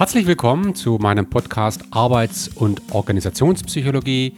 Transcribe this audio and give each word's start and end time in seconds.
Herzlich 0.00 0.26
willkommen 0.26 0.74
zu 0.74 0.96
meinem 0.98 1.28
Podcast 1.28 1.84
Arbeits- 1.90 2.48
und 2.48 2.80
Organisationspsychologie. 2.90 4.34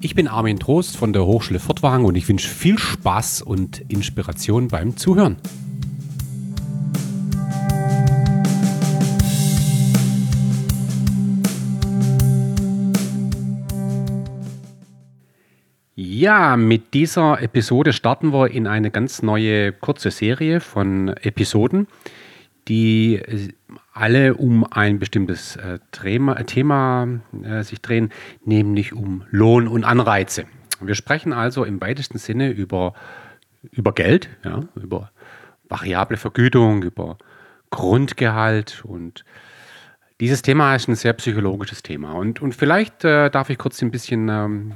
Ich 0.00 0.16
bin 0.16 0.26
Armin 0.26 0.58
Trost 0.58 0.96
von 0.96 1.12
der 1.12 1.24
Hochschule 1.24 1.60
Furtwangen 1.60 2.04
und 2.04 2.16
ich 2.16 2.28
wünsche 2.28 2.48
viel 2.48 2.76
Spaß 2.76 3.42
und 3.42 3.82
Inspiration 3.88 4.66
beim 4.66 4.96
Zuhören. 4.96 5.36
Ja, 15.94 16.56
mit 16.56 16.94
dieser 16.94 17.40
Episode 17.40 17.92
starten 17.92 18.32
wir 18.32 18.50
in 18.50 18.66
eine 18.66 18.90
ganz 18.90 19.22
neue 19.22 19.70
kurze 19.70 20.10
Serie 20.10 20.58
von 20.58 21.10
Episoden, 21.22 21.86
die 22.68 23.22
alle 23.92 24.34
um 24.34 24.64
ein 24.70 24.98
bestimmtes 24.98 25.56
äh, 25.56 25.78
Thema, 25.92 26.34
Thema 26.44 27.08
äh, 27.42 27.62
sich 27.62 27.80
drehen, 27.80 28.10
nämlich 28.44 28.92
um 28.92 29.24
Lohn 29.30 29.68
und 29.68 29.84
Anreize. 29.84 30.44
Wir 30.80 30.94
sprechen 30.94 31.32
also 31.32 31.64
im 31.64 31.80
weitesten 31.80 32.18
Sinne 32.18 32.50
über, 32.50 32.94
über 33.70 33.92
Geld, 33.92 34.28
ja, 34.44 34.60
über 34.74 35.10
variable 35.68 36.16
Vergütung, 36.16 36.82
über 36.82 37.18
Grundgehalt 37.70 38.84
und 38.84 39.24
dieses 40.20 40.40
Thema 40.40 40.74
ist 40.74 40.88
ein 40.88 40.94
sehr 40.94 41.12
psychologisches 41.12 41.82
Thema. 41.82 42.12
Und, 42.12 42.40
und 42.40 42.54
vielleicht 42.54 43.04
äh, 43.04 43.30
darf 43.30 43.50
ich 43.50 43.58
kurz 43.58 43.82
ein 43.82 43.90
bisschen 43.90 44.28
ähm, 44.30 44.74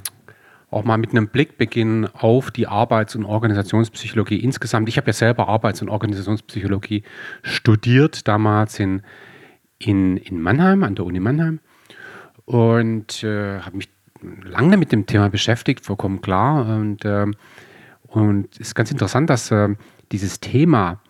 auch 0.70 0.84
mal 0.84 0.98
mit 0.98 1.10
einem 1.10 1.28
Blick 1.28 1.58
beginnen 1.58 2.06
auf 2.06 2.50
die 2.50 2.66
Arbeits- 2.66 3.16
und 3.16 3.24
Organisationspsychologie 3.24 4.36
insgesamt. 4.36 4.88
Ich 4.88 4.96
habe 4.96 5.08
ja 5.08 5.12
selber 5.12 5.48
Arbeits- 5.48 5.82
und 5.82 5.88
Organisationspsychologie 5.88 7.02
studiert, 7.42 8.28
damals 8.28 8.78
in, 8.78 9.02
in, 9.78 10.16
in 10.16 10.40
Mannheim, 10.40 10.84
an 10.84 10.94
der 10.94 11.04
Uni 11.04 11.18
Mannheim. 11.18 11.58
Und 12.44 13.24
äh, 13.24 13.60
habe 13.60 13.76
mich 13.76 13.88
lange 14.42 14.76
mit 14.76 14.92
dem 14.92 15.06
Thema 15.06 15.28
beschäftigt, 15.28 15.84
vollkommen 15.84 16.20
klar. 16.20 16.66
Und, 16.66 17.04
äh, 17.04 17.26
und 18.06 18.48
es 18.54 18.68
ist 18.68 18.74
ganz 18.74 18.92
interessant, 18.92 19.28
dass 19.28 19.50
äh, 19.50 19.70
dieses 20.12 20.38
Thema 20.38 21.00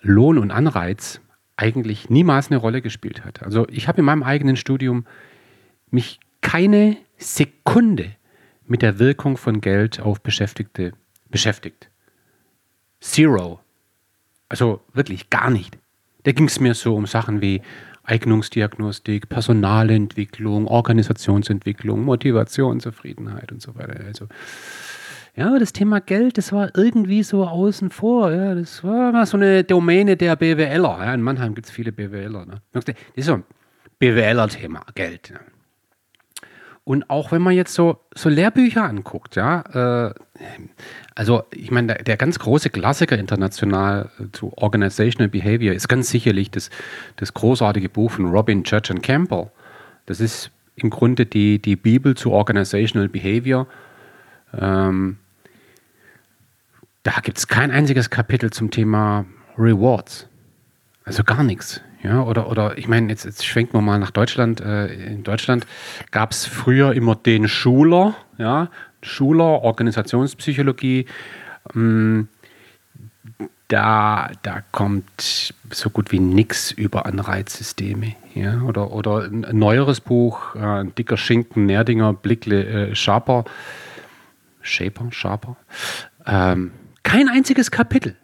Lohn 0.00 0.38
und 0.38 0.50
Anreiz 0.50 1.20
eigentlich 1.56 2.10
niemals 2.10 2.50
eine 2.50 2.58
Rolle 2.58 2.82
gespielt 2.82 3.24
hat. 3.24 3.42
Also 3.42 3.68
ich 3.68 3.86
habe 3.86 4.00
in 4.00 4.04
meinem 4.04 4.24
eigenen 4.24 4.56
Studium 4.56 5.06
mich 5.90 6.18
keine 6.40 6.96
Sekunde 7.18 8.10
mit 8.66 8.82
der 8.82 8.98
Wirkung 8.98 9.36
von 9.36 9.60
Geld 9.60 10.00
auf 10.00 10.20
Beschäftigte 10.20 10.92
beschäftigt. 11.28 11.88
Zero. 13.00 13.60
Also 14.48 14.80
wirklich 14.92 15.30
gar 15.30 15.50
nicht. 15.50 15.78
Da 16.24 16.32
ging 16.32 16.46
es 16.46 16.60
mir 16.60 16.74
so 16.74 16.94
um 16.94 17.06
Sachen 17.06 17.40
wie 17.40 17.62
Eignungsdiagnostik, 18.04 19.28
Personalentwicklung, 19.28 20.66
Organisationsentwicklung, 20.66 22.04
Motivation, 22.04 22.80
Zufriedenheit 22.80 23.52
und 23.52 23.62
so 23.62 23.74
weiter. 23.74 24.04
Also 24.04 24.26
ja, 25.34 25.58
das 25.58 25.72
Thema 25.72 26.00
Geld, 26.00 26.36
das 26.36 26.52
war 26.52 26.76
irgendwie 26.76 27.22
so 27.22 27.46
außen 27.46 27.90
vor. 27.90 28.30
Ja, 28.30 28.54
das 28.54 28.84
war 28.84 29.24
so 29.24 29.38
eine 29.38 29.64
Domäne 29.64 30.16
der 30.16 30.36
BWLer. 30.36 30.98
Ja, 31.04 31.14
in 31.14 31.22
Mannheim 31.22 31.54
gibt 31.54 31.68
es 31.68 31.72
viele 31.72 31.90
BWLer. 31.90 32.44
Ne? 32.44 32.60
Das 32.72 32.84
ist 33.14 33.26
so 33.26 33.34
ein 33.34 33.44
BWLer-Thema, 33.98 34.84
Geld. 34.94 35.32
Und 36.84 37.08
auch 37.10 37.30
wenn 37.30 37.42
man 37.42 37.54
jetzt 37.54 37.74
so, 37.74 38.00
so 38.12 38.28
Lehrbücher 38.28 38.82
anguckt, 38.82 39.36
ja, 39.36 40.08
äh, 40.08 40.14
also 41.14 41.44
ich 41.52 41.70
meine, 41.70 41.88
der, 41.88 42.02
der, 42.02 42.16
ganz 42.16 42.40
große 42.40 42.70
Klassiker 42.70 43.16
international 43.16 44.10
zu 44.32 44.52
Organizational 44.56 45.28
Behavior 45.28 45.74
ist 45.74 45.88
ganz 45.88 46.10
sicherlich 46.10 46.50
das, 46.50 46.70
das 47.16 47.34
großartige 47.34 47.88
Buch 47.88 48.10
von 48.10 48.26
Robin 48.26 48.64
Church 48.64 48.90
and 48.90 49.02
Campbell. 49.02 49.50
Das 50.06 50.20
ist 50.20 50.50
im 50.74 50.90
Grunde 50.90 51.24
die, 51.24 51.60
die 51.60 51.76
Bibel 51.76 52.16
zu 52.16 52.32
Organizational 52.32 53.08
Behavior. 53.08 53.68
Ähm, 54.58 55.18
da 57.04 57.20
gibt 57.22 57.38
es 57.38 57.46
kein 57.46 57.70
einziges 57.70 58.10
Kapitel 58.10 58.50
zum 58.50 58.72
Thema 58.72 59.24
Rewards. 59.56 60.26
Also 61.04 61.22
gar 61.22 61.44
nichts. 61.44 61.80
Ja, 62.02 62.22
oder, 62.22 62.50
oder 62.50 62.78
ich 62.78 62.88
meine, 62.88 63.08
jetzt, 63.10 63.24
jetzt 63.24 63.46
schwenken 63.46 63.74
wir 63.74 63.80
mal 63.80 63.98
nach 63.98 64.10
Deutschland. 64.10 64.60
Äh, 64.60 64.92
in 64.92 65.22
Deutschland 65.22 65.66
gab 66.10 66.32
es 66.32 66.46
früher 66.46 66.92
immer 66.94 67.14
den 67.14 67.46
Schuler, 67.46 68.16
ja, 68.38 68.70
Schuler, 69.02 69.62
Organisationspsychologie. 69.62 71.06
Ähm, 71.74 72.28
da, 73.68 74.30
da 74.42 74.62
kommt 74.72 75.54
so 75.70 75.90
gut 75.90 76.12
wie 76.12 76.18
nichts 76.18 76.72
über 76.72 77.06
Anreizsysteme. 77.06 78.14
Ja? 78.34 78.60
Oder, 78.62 78.92
oder 78.92 79.22
ein 79.22 79.46
neueres 79.52 80.00
Buch, 80.00 80.54
äh, 80.56 80.84
dicker 80.98 81.16
Schinken, 81.16 81.66
Nerdinger, 81.66 82.12
Blickle, 82.12 82.90
äh, 82.90 82.94
Schaper, 82.94 83.44
Shaper, 84.60 85.06
Schaper. 85.10 85.56
Ähm, 86.26 86.72
kein 87.02 87.28
einziges 87.28 87.70
Kapitel 87.70 88.16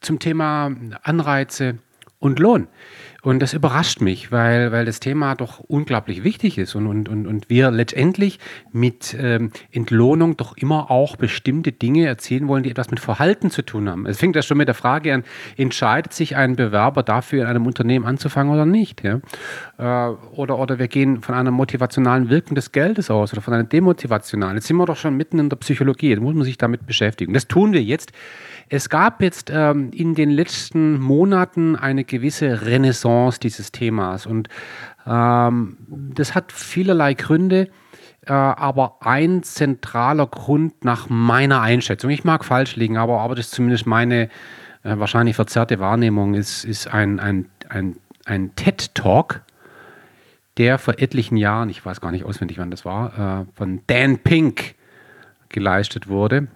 zum 0.00 0.18
Thema 0.18 0.70
Anreize 1.02 1.78
und 2.18 2.38
Lohn. 2.38 2.68
Und 3.22 3.40
das 3.40 3.52
überrascht 3.52 4.00
mich, 4.00 4.30
weil, 4.30 4.70
weil 4.70 4.84
das 4.84 5.00
Thema 5.00 5.34
doch 5.34 5.58
unglaublich 5.58 6.22
wichtig 6.22 6.56
ist 6.56 6.76
und, 6.76 6.86
und, 6.86 7.08
und, 7.08 7.26
und 7.26 7.50
wir 7.50 7.72
letztendlich 7.72 8.38
mit 8.70 9.16
ähm, 9.18 9.50
Entlohnung 9.72 10.36
doch 10.36 10.56
immer 10.56 10.88
auch 10.88 11.16
bestimmte 11.16 11.72
Dinge 11.72 12.06
erzählen 12.06 12.46
wollen, 12.46 12.62
die 12.62 12.70
etwas 12.70 12.92
mit 12.92 13.00
Verhalten 13.00 13.50
zu 13.50 13.62
tun 13.62 13.88
haben. 13.88 14.06
Es 14.06 14.18
fängt 14.18 14.36
ja 14.36 14.42
schon 14.42 14.56
mit 14.56 14.68
der 14.68 14.76
Frage 14.76 15.12
an, 15.12 15.24
entscheidet 15.56 16.12
sich 16.12 16.36
ein 16.36 16.54
Bewerber 16.54 17.02
dafür, 17.02 17.42
in 17.42 17.48
einem 17.48 17.66
Unternehmen 17.66 18.06
anzufangen 18.06 18.52
oder 18.52 18.66
nicht? 18.66 19.02
Ja? 19.02 19.20
Äh, 19.78 20.14
oder, 20.36 20.56
oder 20.56 20.78
wir 20.78 20.86
gehen 20.86 21.20
von 21.20 21.34
einer 21.34 21.50
motivationalen 21.50 22.30
Wirkung 22.30 22.54
des 22.54 22.70
Geldes 22.70 23.10
aus 23.10 23.32
oder 23.32 23.42
von 23.42 23.52
einer 23.52 23.64
demotivationalen. 23.64 24.58
Jetzt 24.58 24.68
sind 24.68 24.76
wir 24.76 24.86
doch 24.86 24.96
schon 24.96 25.16
mitten 25.16 25.40
in 25.40 25.48
der 25.48 25.56
Psychologie, 25.56 26.10
jetzt 26.10 26.20
muss 26.20 26.36
man 26.36 26.44
sich 26.44 26.56
damit 26.56 26.86
beschäftigen. 26.86 27.32
Das 27.32 27.48
tun 27.48 27.72
wir 27.72 27.82
jetzt 27.82 28.12
es 28.70 28.90
gab 28.90 29.22
jetzt 29.22 29.50
ähm, 29.50 29.90
in 29.94 30.14
den 30.14 30.28
letzten 30.28 31.00
Monaten 31.00 31.74
eine 31.74 32.04
gewisse 32.04 32.66
Renaissance 32.66 33.07
dieses 33.42 33.72
Themas 33.72 34.26
und 34.26 34.48
ähm, 35.06 35.76
das 35.88 36.34
hat 36.34 36.52
vielerlei 36.52 37.14
Gründe. 37.14 37.68
Äh, 38.26 38.32
aber 38.32 38.98
ein 39.00 39.42
zentraler 39.42 40.26
Grund 40.26 40.84
nach 40.84 41.08
meiner 41.08 41.62
Einschätzung, 41.62 42.10
ich 42.10 42.24
mag 42.24 42.44
falsch 42.44 42.76
liegen, 42.76 42.96
aber, 42.96 43.20
aber 43.20 43.34
das 43.34 43.46
ist 43.46 43.54
zumindest 43.54 43.86
meine 43.86 44.28
äh, 44.82 44.98
wahrscheinlich 44.98 45.36
verzerrte 45.36 45.78
Wahrnehmung, 45.78 46.34
ist, 46.34 46.64
ist 46.64 46.88
ein, 46.88 47.20
ein, 47.20 47.48
ein, 47.68 47.96
ein 48.26 48.54
TED-Talk, 48.54 49.42
der 50.58 50.78
vor 50.78 50.94
etlichen 50.98 51.36
Jahren, 51.36 51.70
ich 51.70 51.84
weiß 51.84 52.00
gar 52.00 52.10
nicht 52.10 52.24
auswendig, 52.24 52.58
wann 52.58 52.70
das 52.70 52.84
war, 52.84 53.42
äh, 53.42 53.56
von 53.56 53.80
Dan 53.86 54.18
Pink 54.18 54.74
geleistet 55.48 56.08
wurde. 56.08 56.48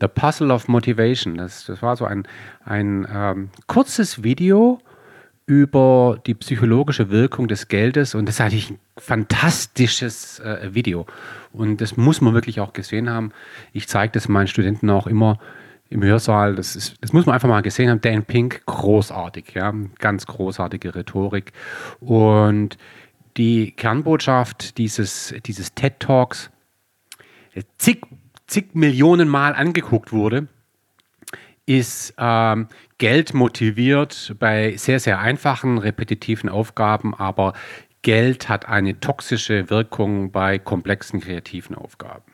The 0.00 0.08
Puzzle 0.08 0.50
of 0.50 0.66
Motivation. 0.66 1.36
Das, 1.36 1.66
das 1.66 1.80
war 1.80 1.94
so 1.94 2.04
ein, 2.04 2.26
ein 2.64 3.06
ähm, 3.12 3.50
kurzes 3.68 4.24
Video 4.24 4.80
über 5.46 6.18
die 6.26 6.34
psychologische 6.34 7.10
Wirkung 7.10 7.48
des 7.48 7.68
Geldes 7.68 8.14
und 8.14 8.26
das 8.26 8.36
ist 8.36 8.40
eigentlich 8.40 8.70
ein 8.70 8.78
fantastisches 8.96 10.38
äh, 10.40 10.74
Video 10.74 11.06
und 11.52 11.80
das 11.80 11.96
muss 11.96 12.20
man 12.20 12.34
wirklich 12.34 12.60
auch 12.60 12.72
gesehen 12.72 13.10
haben. 13.10 13.32
Ich 13.72 13.88
zeige 13.88 14.12
das 14.12 14.28
meinen 14.28 14.46
Studenten 14.46 14.90
auch 14.90 15.06
immer 15.06 15.38
im 15.90 16.02
Hörsaal. 16.02 16.54
Das, 16.54 16.76
ist, 16.76 16.96
das 17.00 17.12
muss 17.12 17.26
man 17.26 17.34
einfach 17.34 17.48
mal 17.48 17.60
gesehen 17.60 17.90
haben. 17.90 18.00
Dan 18.00 18.24
Pink, 18.24 18.64
großartig, 18.66 19.52
ja, 19.54 19.74
ganz 19.98 20.26
großartige 20.26 20.94
Rhetorik 20.94 21.52
und 22.00 22.78
die 23.36 23.72
Kernbotschaft 23.72 24.78
dieses, 24.78 25.34
dieses 25.44 25.74
TED 25.74 25.98
Talks, 26.00 26.50
zig 27.78 28.02
zig 28.46 28.74
Millionen 28.74 29.28
Mal 29.28 29.54
angeguckt 29.54 30.12
wurde, 30.12 30.48
ist 31.66 32.14
ähm, 32.18 32.68
Geld 32.98 33.34
motiviert 33.34 34.34
bei 34.38 34.76
sehr, 34.76 35.00
sehr 35.00 35.20
einfachen, 35.20 35.78
repetitiven 35.78 36.48
Aufgaben, 36.48 37.14
aber 37.14 37.52
Geld 38.02 38.48
hat 38.48 38.68
eine 38.68 38.98
toxische 38.98 39.70
Wirkung 39.70 40.32
bei 40.32 40.58
komplexen, 40.58 41.20
kreativen 41.20 41.76
Aufgaben. 41.76 42.32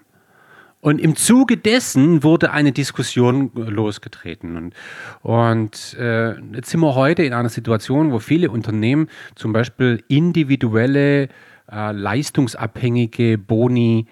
Und 0.81 1.01
im 1.01 1.17
Zuge 1.17 1.57
dessen 1.57 2.23
wurde 2.23 2.53
eine 2.53 2.73
Diskussion 2.73 3.51
losgetreten. 3.55 4.57
Und, 4.57 4.75
und 5.23 5.97
äh, 5.99 6.39
jetzt 6.55 6.71
sind 6.71 6.81
wir 6.81 6.95
heute 6.95 7.25
in 7.25 7.33
einer 7.33 7.49
Situation, 7.49 8.13
wo 8.13 8.21
viele 8.21 8.51
Unternehmen 8.51 9.09
zum 9.35 9.53
Beispiel 9.53 10.05
individuelle, 10.07 11.29
äh, 11.71 11.93
leistungsabhängige 11.93 13.39
Boni 13.39 14.07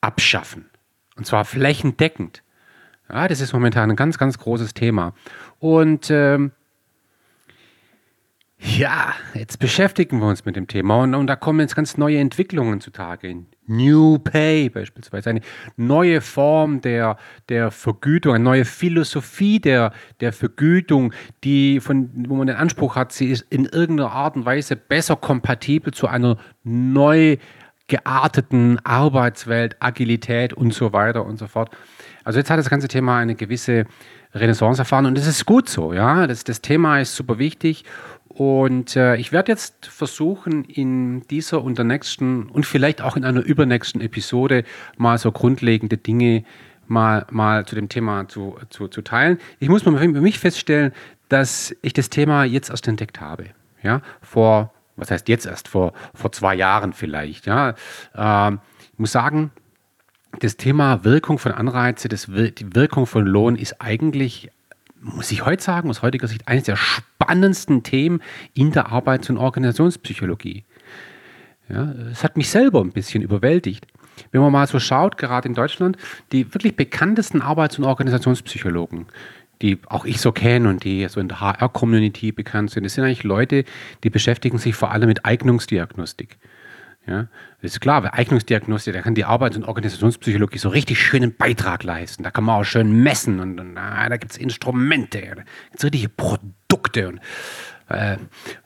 abschaffen. 0.00 0.66
Und 1.16 1.26
zwar 1.26 1.44
flächendeckend. 1.44 2.41
Ja, 3.12 3.28
das 3.28 3.40
ist 3.40 3.52
momentan 3.52 3.90
ein 3.90 3.96
ganz, 3.96 4.16
ganz 4.16 4.38
großes 4.38 4.72
Thema. 4.72 5.12
Und 5.58 6.10
ähm, 6.10 6.52
ja, 8.58 9.12
jetzt 9.34 9.58
beschäftigen 9.58 10.20
wir 10.20 10.28
uns 10.28 10.44
mit 10.44 10.56
dem 10.56 10.68
Thema 10.68 11.02
und, 11.02 11.14
und, 11.14 11.26
da 11.26 11.34
kommen 11.34 11.60
jetzt 11.60 11.74
ganz 11.74 11.98
neue 11.98 12.18
Entwicklungen 12.18 12.80
zutage. 12.80 13.44
New 13.66 14.18
Pay 14.18 14.70
beispielsweise, 14.70 15.30
eine 15.30 15.40
neue 15.76 16.20
Form 16.20 16.80
der, 16.80 17.16
der 17.48 17.70
Vergütung, 17.70 18.34
eine 18.34 18.44
neue 18.44 18.64
Philosophie 18.64 19.58
der, 19.58 19.92
der 20.20 20.32
Vergütung, 20.32 21.12
die 21.42 21.80
von, 21.80 22.10
wo 22.28 22.36
man 22.36 22.46
den 22.46 22.56
Anspruch 22.56 22.94
hat, 22.94 23.12
sie 23.12 23.30
ist 23.30 23.44
in 23.50 23.66
irgendeiner 23.66 24.12
Art 24.12 24.36
und 24.36 24.46
Weise 24.46 24.76
besser 24.76 25.16
kompatibel 25.16 25.92
zu 25.92 26.06
einer 26.06 26.38
neu 26.62 27.36
gearteten 27.88 28.78
Arbeitswelt, 28.84 29.76
Agilität 29.80 30.54
und 30.54 30.72
so 30.72 30.92
weiter 30.92 31.26
und 31.26 31.36
so 31.36 31.46
fort. 31.46 31.76
Also 32.24 32.38
jetzt 32.38 32.50
hat 32.50 32.58
das 32.58 32.70
ganze 32.70 32.88
Thema 32.88 33.18
eine 33.18 33.34
gewisse 33.34 33.86
Renaissance 34.34 34.80
erfahren 34.80 35.06
und 35.06 35.18
das 35.18 35.26
ist 35.26 35.44
gut 35.46 35.68
so, 35.68 35.92
ja. 35.92 36.26
Das, 36.26 36.44
das 36.44 36.60
Thema 36.60 37.00
ist 37.00 37.14
super 37.14 37.38
wichtig 37.38 37.84
und 38.28 38.96
äh, 38.96 39.16
ich 39.16 39.32
werde 39.32 39.52
jetzt 39.52 39.86
versuchen, 39.86 40.64
in 40.64 41.22
dieser 41.28 41.62
und 41.62 41.76
der 41.76 41.84
nächsten 41.84 42.48
und 42.48 42.64
vielleicht 42.64 43.02
auch 43.02 43.16
in 43.16 43.24
einer 43.24 43.42
übernächsten 43.42 44.00
Episode 44.00 44.64
mal 44.96 45.18
so 45.18 45.32
grundlegende 45.32 45.98
Dinge 45.98 46.44
mal, 46.86 47.26
mal 47.30 47.66
zu 47.66 47.74
dem 47.74 47.88
Thema 47.88 48.28
zu, 48.28 48.56
zu, 48.70 48.88
zu 48.88 49.02
teilen. 49.02 49.38
Ich 49.58 49.68
muss 49.68 49.84
mal 49.84 49.98
für 49.98 50.08
mich 50.08 50.38
feststellen, 50.38 50.92
dass 51.28 51.74
ich 51.82 51.92
das 51.92 52.10
Thema 52.10 52.44
jetzt 52.44 52.70
erst 52.70 52.88
entdeckt 52.88 53.20
habe. 53.20 53.46
Ja, 53.82 54.00
vor, 54.20 54.72
was 54.96 55.10
heißt 55.10 55.28
jetzt 55.28 55.46
erst, 55.46 55.68
vor, 55.68 55.92
vor 56.14 56.32
zwei 56.32 56.54
Jahren 56.54 56.92
vielleicht. 56.92 57.46
Ja, 57.46 57.74
ähm, 58.14 58.60
ich 58.92 58.98
muss 58.98 59.12
sagen, 59.12 59.50
das 60.40 60.56
Thema 60.56 61.04
Wirkung 61.04 61.38
von 61.38 61.52
Anreize, 61.52 62.08
das, 62.08 62.26
die 62.26 62.74
Wirkung 62.74 63.06
von 63.06 63.26
Lohn 63.26 63.56
ist 63.56 63.80
eigentlich 63.80 64.50
muss 65.02 65.32
ich 65.32 65.44
heute 65.44 65.62
sagen, 65.62 65.90
aus 65.90 66.02
heutiger 66.02 66.28
Sicht 66.28 66.46
eines 66.48 66.64
der 66.64 66.76
spannendsten 66.76 67.82
Themen 67.82 68.22
in 68.54 68.70
der 68.72 68.92
Arbeits- 68.92 69.28
und 69.30 69.36
Organisationspsychologie. 69.36 70.64
Ja, 71.68 71.92
es 72.10 72.22
hat 72.22 72.36
mich 72.36 72.50
selber 72.50 72.80
ein 72.80 72.92
bisschen 72.92 73.22
überwältigt. 73.22 73.86
Wenn 74.30 74.40
man 74.40 74.52
mal 74.52 74.66
so 74.66 74.78
schaut, 74.78 75.16
gerade 75.18 75.48
in 75.48 75.54
Deutschland, 75.54 75.96
die 76.30 76.52
wirklich 76.54 76.76
bekanntesten 76.76 77.42
Arbeits- 77.42 77.78
und 77.78 77.84
Organisationspsychologen, 77.84 79.06
die 79.62 79.78
auch 79.86 80.04
ich 80.04 80.20
so 80.20 80.32
kenne 80.32 80.68
und 80.68 80.84
die 80.84 81.06
so 81.08 81.20
in 81.20 81.28
der 81.28 81.40
HR-Community 81.40 82.32
bekannt 82.32 82.70
sind, 82.70 82.84
das 82.84 82.94
sind 82.94 83.04
eigentlich 83.04 83.24
Leute, 83.24 83.64
die 84.04 84.10
beschäftigen 84.10 84.58
sich 84.58 84.74
vor 84.74 84.92
allem 84.92 85.08
mit 85.08 85.24
Eignungsdiagnostik. 85.24 86.36
Ja, 87.06 87.26
ist 87.62 87.80
klar, 87.80 88.02
bei 88.02 88.12
Eignungsdiagnostik, 88.12 88.94
da 88.94 89.02
kann 89.02 89.16
die 89.16 89.24
Arbeits- 89.24 89.56
und 89.56 89.64
Organisationspsychologie 89.64 90.58
so 90.58 90.68
richtig 90.68 91.00
schönen 91.00 91.34
Beitrag 91.34 91.82
leisten. 91.82 92.22
Da 92.22 92.30
kann 92.30 92.44
man 92.44 92.60
auch 92.60 92.64
schön 92.64 93.02
messen 93.02 93.40
und, 93.40 93.58
und 93.58 93.76
ah, 93.76 94.08
da 94.08 94.16
gibt 94.16 94.32
es 94.32 94.38
Instrumente, 94.38 95.20
da 95.20 95.34
gibt 95.34 95.48
es 95.74 95.84
richtige 95.84 96.08
Produkte 96.08 97.08
und 97.08 97.20
äh, 97.88 98.18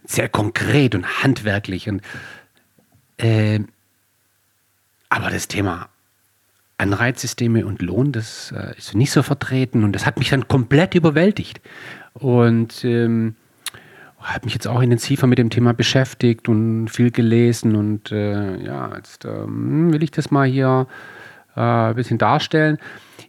sehr 0.04 0.28
konkret 0.28 0.94
und 0.94 1.22
handwerklich. 1.22 1.88
Und, 1.88 2.02
äh, 3.16 3.60
aber 5.08 5.30
das 5.30 5.48
Thema 5.48 5.88
Anreizsysteme 6.76 7.64
und 7.64 7.80
Lohn, 7.80 8.12
das 8.12 8.52
äh, 8.52 8.76
ist 8.76 8.94
nicht 8.94 9.12
so 9.12 9.22
vertreten 9.22 9.82
und 9.82 9.92
das 9.94 10.04
hat 10.04 10.18
mich 10.18 10.28
dann 10.28 10.46
komplett 10.46 10.94
überwältigt. 10.94 11.62
Und 12.12 12.84
ähm, 12.84 13.36
habe 14.20 14.44
mich 14.44 14.54
jetzt 14.54 14.66
auch 14.66 14.80
intensiver 14.80 15.26
mit 15.26 15.38
dem 15.38 15.50
Thema 15.50 15.72
beschäftigt 15.72 16.48
und 16.48 16.88
viel 16.88 17.10
gelesen 17.10 17.76
und 17.76 18.12
äh, 18.12 18.56
ja, 18.62 18.94
jetzt 18.96 19.24
ähm, 19.24 19.92
will 19.92 20.02
ich 20.02 20.10
das 20.10 20.30
mal 20.30 20.46
hier 20.46 20.86
äh, 21.54 21.60
ein 21.60 21.94
bisschen 21.94 22.18
darstellen. 22.18 22.78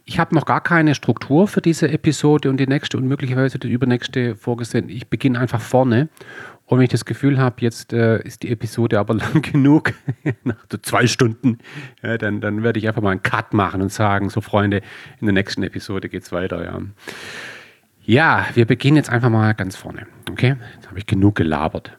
Ich 0.04 0.18
habe 0.18 0.34
noch 0.34 0.46
gar 0.46 0.62
keine 0.62 0.94
Struktur 0.94 1.46
für 1.48 1.60
diese 1.60 1.88
Episode 1.90 2.50
und 2.50 2.58
die 2.58 2.66
nächste 2.66 2.96
und 2.96 3.06
möglicherweise 3.06 3.58
die 3.58 3.70
übernächste 3.70 4.36
vorgesehen. 4.36 4.88
Ich 4.88 5.08
beginne 5.08 5.38
einfach 5.38 5.60
vorne 5.60 6.08
und 6.68 6.78
wenn 6.78 6.84
ich 6.84 6.90
das 6.90 7.06
Gefühl 7.06 7.38
habe, 7.38 7.56
jetzt 7.60 7.94
äh, 7.94 8.22
ist 8.22 8.42
die 8.42 8.50
Episode 8.50 8.98
aber 8.98 9.14
lang 9.14 9.42
genug, 9.42 9.94
nach 10.44 10.56
so 10.70 10.78
zwei 10.78 11.06
Stunden, 11.06 11.58
ja, 12.02 12.18
dann, 12.18 12.40
dann 12.40 12.62
werde 12.62 12.78
ich 12.78 12.86
einfach 12.86 13.02
mal 13.02 13.10
einen 13.10 13.22
Cut 13.22 13.54
machen 13.54 13.80
und 13.80 13.90
sagen, 13.90 14.28
so 14.28 14.40
Freunde, 14.42 14.82
in 15.20 15.26
der 15.26 15.32
nächsten 15.32 15.62
Episode 15.62 16.08
geht 16.08 16.24
es 16.24 16.32
weiter. 16.32 16.62
Ja. 16.62 16.80
Ja, 18.04 18.46
wir 18.54 18.64
beginnen 18.64 18.96
jetzt 18.96 19.10
einfach 19.10 19.28
mal 19.28 19.52
ganz 19.52 19.76
vorne. 19.76 20.06
Okay, 20.30 20.56
jetzt 20.74 20.88
habe 20.88 20.98
ich 20.98 21.06
genug 21.06 21.36
gelabert. 21.36 21.96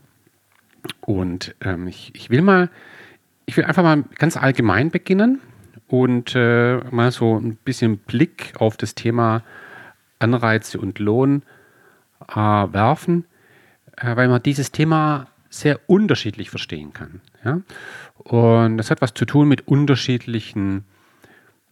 Und 1.02 1.56
ähm, 1.62 1.88
ich, 1.88 2.12
ich 2.14 2.30
will 2.30 2.42
mal, 2.42 2.70
ich 3.46 3.58
will 3.58 3.66
einfach 3.66 3.84
mal 3.84 4.04
ganz 4.18 4.38
allgemein 4.38 4.92
beginnen 4.92 5.42
und 5.88 6.36
äh, 6.36 6.78
mal 6.92 7.12
so 7.12 7.38
ein 7.38 7.56
bisschen 7.56 7.98
Blick 7.98 8.54
auf 8.60 8.78
das 8.78 8.96
Thema 8.96 9.44
Anreize 10.20 10.80
und 10.80 11.00
Lohn 11.00 11.44
äh, 12.28 12.36
werfen, 12.36 13.26
äh, 13.98 14.16
weil 14.16 14.28
man 14.28 14.44
dieses 14.44 14.72
Thema 14.72 15.28
sehr 15.50 15.80
unterschiedlich 15.88 16.50
verstehen 16.50 16.94
kann. 16.94 17.22
Ja? 17.44 17.62
Und 18.18 18.78
das 18.78 18.92
hat 18.92 19.02
was 19.02 19.14
zu 19.14 19.26
tun 19.26 19.48
mit 19.48 19.68
unterschiedlichen 19.68 20.86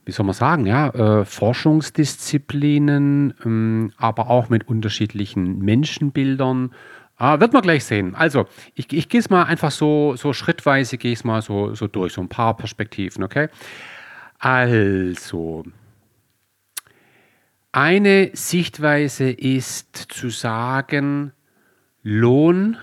wie 0.08 0.14
soll 0.14 0.26
man 0.26 0.34
sagen, 0.34 0.66
ja, 0.66 0.88
äh, 0.90 1.26
Forschungsdisziplinen, 1.26 3.34
ähm, 3.44 3.92
aber 3.98 4.30
auch 4.30 4.48
mit 4.48 4.70
unterschiedlichen 4.70 5.60
Menschenbildern. 5.60 6.74
Äh, 7.20 7.42
wird 7.42 7.52
man 7.52 7.62
gleich 7.62 7.84
sehen. 7.84 8.16
Also, 8.16 8.46
ich, 8.74 8.94
ich 8.94 9.10
gehe 9.10 9.20
es 9.20 9.30
mal 9.30 9.44
einfach 9.44 9.72
so, 9.72 10.16
so 10.16 10.32
schrittweise, 10.32 10.98
gehe 10.98 11.12
es 11.12 11.26
mal 11.26 11.42
so, 11.42 11.76
so 11.76 11.88
durch, 11.88 12.14
so 12.14 12.22
ein 12.22 12.30
paar 12.30 12.56
Perspektiven, 12.56 13.22
okay? 13.22 13.50
Also, 14.40 15.66
eine 17.74 18.30
Sichtweise 18.34 19.30
ist 19.30 19.94
zu 19.94 20.30
sagen, 20.30 21.34
Lohn 22.02 22.78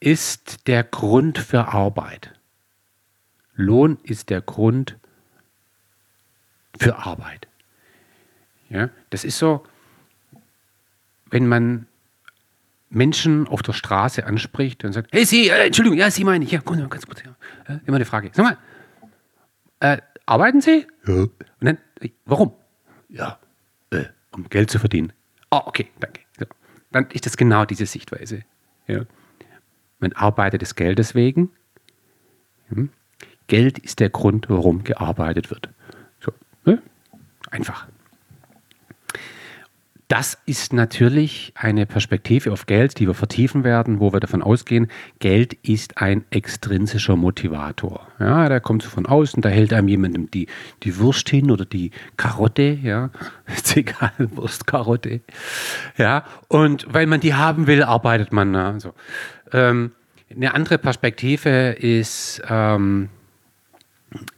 ist 0.00 0.66
der 0.66 0.82
Grund 0.82 1.38
für 1.38 1.68
Arbeit. 1.68 2.34
Lohn 3.54 3.98
ist 4.02 4.30
der 4.30 4.40
Grund 4.40 4.98
für 6.78 6.96
Arbeit. 6.96 7.48
Ja, 8.70 8.90
das 9.10 9.24
ist 9.24 9.38
so, 9.38 9.64
wenn 11.30 11.46
man 11.46 11.86
Menschen 12.90 13.46
auf 13.48 13.62
der 13.62 13.72
Straße 13.72 14.24
anspricht 14.24 14.84
und 14.84 14.92
sagt, 14.92 15.12
hey 15.12 15.24
Sie, 15.24 15.48
äh, 15.48 15.66
Entschuldigung, 15.66 15.98
ja, 15.98 16.10
Sie 16.10 16.24
meine 16.24 16.44
ich, 16.44 16.50
ja, 16.50 16.60
komm 16.64 16.78
mal 16.78 16.88
ganz 16.88 17.06
kurz 17.06 17.22
her. 17.22 17.36
Ja, 17.68 17.80
immer 17.86 17.96
eine 17.96 18.04
Frage. 18.04 18.30
Sag 18.32 18.44
mal, 18.44 18.58
äh, 19.80 19.98
arbeiten 20.26 20.60
Sie? 20.60 20.86
Ja. 21.06 21.14
Und 21.14 21.32
dann, 21.60 21.78
warum? 22.24 22.52
Ja, 23.08 23.38
äh, 23.90 24.04
um 24.32 24.48
Geld 24.48 24.70
zu 24.70 24.78
verdienen. 24.78 25.12
Ah, 25.50 25.58
oh, 25.58 25.68
okay, 25.68 25.88
danke. 26.00 26.20
So. 26.38 26.46
Dann 26.90 27.06
ist 27.10 27.26
das 27.26 27.36
genau 27.36 27.64
diese 27.64 27.86
Sichtweise. 27.86 28.42
Ja. 28.86 29.04
Man 29.98 30.12
arbeitet 30.12 30.62
des 30.62 30.74
Geldes 30.74 31.14
wegen. 31.14 31.50
Hm. 32.68 32.90
Geld 33.46 33.78
ist 33.78 34.00
der 34.00 34.10
Grund, 34.10 34.48
warum 34.48 34.84
gearbeitet 34.84 35.50
wird. 35.50 35.70
Ne? 36.64 36.82
Einfach. 37.50 37.86
Das 40.08 40.38
ist 40.46 40.72
natürlich 40.72 41.52
eine 41.54 41.84
Perspektive 41.84 42.50
auf 42.50 42.64
Geld, 42.64 42.98
die 42.98 43.06
wir 43.06 43.12
vertiefen 43.12 43.62
werden, 43.62 44.00
wo 44.00 44.10
wir 44.10 44.20
davon 44.20 44.42
ausgehen, 44.42 44.88
Geld 45.18 45.52
ist 45.52 45.98
ein 45.98 46.24
extrinsischer 46.30 47.14
Motivator. 47.14 48.08
Ja, 48.18 48.48
der 48.48 48.60
kommt 48.60 48.82
so 48.82 48.88
von 48.88 49.04
außen, 49.04 49.42
da 49.42 49.50
hält 49.50 49.74
einem 49.74 49.88
jemandem 49.88 50.30
die, 50.30 50.46
die 50.82 50.98
Wurst 50.98 51.28
hin 51.28 51.50
oder 51.50 51.66
die 51.66 51.90
Karotte, 52.16 52.78
ja, 52.82 53.10
ist 53.54 53.76
egal, 53.76 54.12
Wurst, 54.18 54.66
Karotte. 54.66 55.20
Ja, 55.98 56.24
und 56.48 56.86
weil 56.88 57.06
man 57.06 57.20
die 57.20 57.34
haben 57.34 57.66
will, 57.66 57.82
arbeitet 57.82 58.32
man. 58.32 58.56
Also, 58.56 58.94
ähm, 59.52 59.92
eine 60.30 60.54
andere 60.54 60.78
Perspektive 60.78 61.72
ist, 61.72 62.40
ähm, 62.48 63.10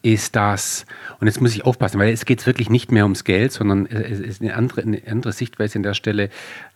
ist 0.03 0.37
das, 0.37 0.87
und 1.21 1.27
jetzt 1.27 1.41
muss 1.41 1.55
ich 1.55 1.65
aufpassen, 1.65 1.99
weil 2.01 2.13
es 2.13 2.25
geht 2.25 2.45
wirklich 2.47 2.71
nicht 2.71 2.91
mehr 2.91 3.05
ums 3.05 3.25
Geld, 3.25 3.53
sondern 3.53 3.87
es 3.87 4.19
ist 4.19 4.43
eine 4.43 4.57
andere, 4.57 4.83
eine 4.83 5.03
andere 5.07 5.33
Sichtweise 5.33 5.79
an 5.79 5.83
der 5.83 5.95
Stelle. 5.95 6.31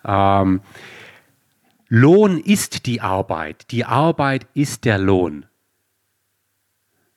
Ähm, 0.05 0.61
Lohn 1.89 2.39
ist 2.39 2.87
die 2.87 3.01
Arbeit. 3.01 3.71
Die 3.71 3.85
Arbeit 3.85 4.47
ist 4.55 4.85
der 4.85 4.99
Lohn. 4.99 5.47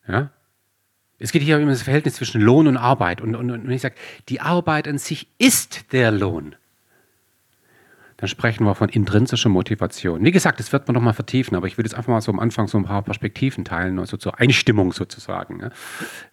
Ja? 0.08 0.32
Es 1.20 1.32
geht 1.32 1.42
hier 1.42 1.58
um 1.58 1.68
das 1.68 1.82
Verhältnis 1.82 2.16
zwischen 2.16 2.42
Lohn 2.42 2.68
und 2.68 2.78
Arbeit. 2.78 3.22
Und, 3.22 3.36
und, 3.36 3.50
und 3.50 3.66
wenn 3.66 3.74
ich 3.74 3.82
sage, 3.82 3.96
die 4.30 4.42
Arbeit 4.42 4.88
an 4.88 4.98
sich 4.98 5.28
ist 5.38 5.92
der 5.94 6.12
Lohn, 6.12 6.56
dann 8.18 8.28
sprechen 8.28 8.66
wir 8.66 8.74
von 8.74 8.90
intrinsischer 8.90 9.50
Motivation. 9.50 10.24
Wie 10.26 10.32
gesagt, 10.32 10.60
das 10.60 10.74
wird 10.74 10.88
man 10.88 10.96
noch 10.96 11.02
mal 11.02 11.14
vertiefen, 11.14 11.56
aber 11.56 11.68
ich 11.68 11.78
würde 11.78 11.88
jetzt 11.88 11.96
einfach 11.96 12.12
mal 12.12 12.22
so 12.22 12.32
am 12.32 12.40
Anfang 12.40 12.68
so 12.68 12.80
ein 12.80 12.86
paar 12.86 13.04
Perspektiven 13.04 13.64
teilen, 13.64 14.00
also 14.00 14.18
zur 14.18 14.40
Einstimmung 14.40 14.92
sozusagen. 14.92 15.70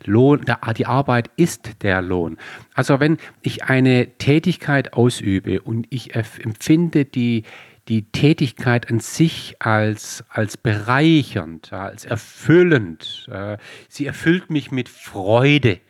Lohn, 0.04 0.44
die 0.76 0.86
Arbeit 0.86 1.30
ist 1.36 1.82
der 1.82 2.00
Lohn. 2.00 2.38
Also 2.72 3.00
wenn 3.00 3.18
ich 3.42 3.64
eine 3.64 4.16
Tätigkeit 4.16 4.94
ausübe 4.94 5.60
und 5.60 5.86
ich 5.90 6.14
empfinde 6.14 7.04
die, 7.04 7.42
die 7.88 8.10
Tätigkeit 8.10 8.90
an 8.90 9.00
sich 9.00 9.56
als, 9.58 10.24
als 10.30 10.56
bereichernd, 10.56 11.70
als 11.74 12.06
erfüllend, 12.06 13.28
äh, 13.30 13.58
sie 13.90 14.06
erfüllt 14.06 14.48
mich 14.48 14.70
mit 14.70 14.88
Freude, 14.88 15.80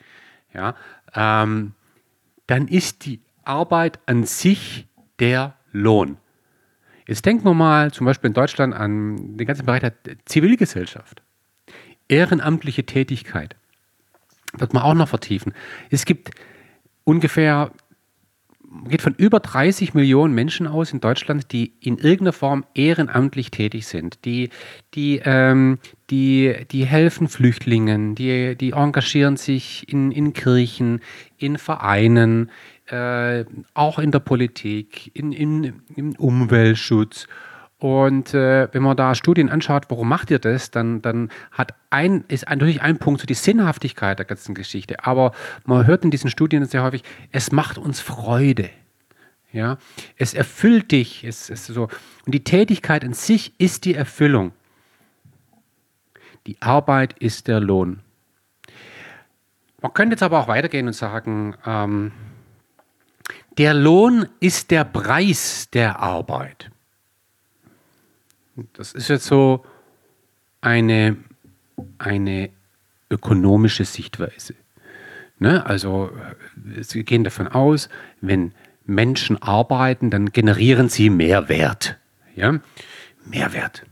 ja, 0.53 0.75
ähm, 1.15 1.75
dann 2.49 2.67
ist 2.67 3.07
die 3.07 3.21
Arbeit 3.45 4.01
an 4.07 4.25
sich 4.25 4.89
der 5.21 5.55
Lohn. 5.75 6.17
Jetzt 7.07 7.27
denken 7.27 7.45
wir 7.45 7.53
mal 7.53 7.93
zum 7.93 8.07
Beispiel 8.07 8.29
in 8.29 8.35
Deutschland 8.35 8.75
an 8.75 9.37
den 9.37 9.47
ganzen 9.47 9.67
Bereich 9.67 9.81
der 9.83 9.93
Zivilgesellschaft. 10.25 11.21
Ehrenamtliche 12.09 12.85
Tätigkeit. 12.85 13.57
wird 14.57 14.73
man 14.73 14.85
auch 14.85 14.95
noch 14.95 15.09
vertiefen. 15.09 15.53
Es 15.91 16.05
gibt 16.05 16.31
ungefähr, 17.03 17.73
geht 18.89 19.03
von 19.03 19.15
über 19.17 19.41
30 19.41 19.95
Millionen 19.95 20.33
Menschen 20.33 20.69
aus 20.69 20.93
in 20.93 21.01
Deutschland, 21.01 21.51
die 21.51 21.73
in 21.81 21.99
irgendeiner 21.99 22.33
Form 22.33 22.65
ehrenamtlich 22.75 23.51
tätig 23.51 23.87
sind. 23.87 24.25
Die, 24.25 24.51
die, 24.95 25.21
ähm, 25.25 25.79
die, 26.11 26.55
die 26.71 26.87
helfen 26.87 27.27
Flüchtlingen, 27.29 28.15
die, 28.15 28.55
die 28.55 28.71
engagieren 28.71 29.37
sich 29.37 29.89
in, 29.93 30.13
in 30.13 30.35
Kirchen, 30.35 31.01
in 31.37 31.59
Vereinen, 31.59 32.51
äh, 32.87 33.45
auch 33.75 33.99
in 33.99 34.11
der 34.11 34.21
Politik, 34.21 35.11
in, 35.15 35.33
in, 35.33 35.83
im 35.95 36.17
Umweltschutz 36.17 37.27
und 37.85 38.33
äh, 38.33 38.73
wenn 38.73 38.83
man 38.83 38.97
da 38.97 39.15
Studien 39.15 39.51
anschaut, 39.51 39.91
warum 39.91 40.09
macht 40.09 40.31
ihr 40.31 40.39
das, 40.39 40.71
dann, 40.71 41.03
dann 41.03 41.29
hat 41.51 41.75
ein, 41.91 42.25
ist 42.29 42.49
natürlich 42.49 42.81
ein 42.81 42.99
Punkt 42.99 43.21
so 43.21 43.27
die 43.27 43.35
Sinnhaftigkeit 43.35 44.19
der 44.19 44.25
ganzen 44.25 44.55
Geschichte. 44.55 45.05
Aber 45.05 45.33
man 45.67 45.87
hört 45.87 46.03
in 46.03 46.11
diesen 46.11 46.31
Studien 46.31 46.65
sehr 46.65 46.83
häufig, 46.83 47.03
es 47.31 47.53
macht 47.53 47.77
uns 47.77 48.01
Freude. 48.01 48.71
Ja, 49.53 49.77
es 50.17 50.33
erfüllt 50.33 50.93
dich. 50.93 51.25
Es 51.25 51.51
ist 51.51 51.67
so. 51.67 51.89
Und 52.25 52.35
die 52.35 52.43
Tätigkeit 52.43 53.05
an 53.05 53.13
sich 53.13 53.53
ist 53.59 53.85
die 53.85 53.95
Erfüllung. 53.95 54.53
Die 56.47 56.63
Arbeit 56.63 57.13
ist 57.19 57.49
der 57.49 57.61
Lohn. 57.61 58.01
Man 59.83 59.93
könnte 59.93 60.15
jetzt 60.15 60.23
aber 60.23 60.41
auch 60.41 60.49
weitergehen 60.49 60.87
und 60.87 60.95
sagen, 60.95 61.55
ähm, 61.67 62.13
der 63.59 63.75
Lohn 63.75 64.27
ist 64.41 64.71
der 64.71 64.85
Preis 64.85 65.69
der 65.73 66.01
Arbeit. 66.01 66.71
Das 68.75 68.93
ist 68.93 69.09
jetzt 69.09 69.27
so 69.27 69.65
eine, 70.61 71.17
eine 71.99 72.51
ökonomische 73.11 73.85
Sichtweise. 73.85 74.55
Ne? 75.39 75.65
Also 75.67 76.11
wir 76.55 77.03
gehen 77.03 77.25
davon 77.25 77.49
aus, 77.49 77.89
wenn 78.21 78.53
Menschen 78.87 79.41
arbeiten, 79.43 80.11
dann 80.11 80.33
generieren 80.33 80.89
sie 80.89 81.11
Mehrwert. 81.11 81.99
Ja? 82.37 82.61
Mehrwert. 83.25 83.85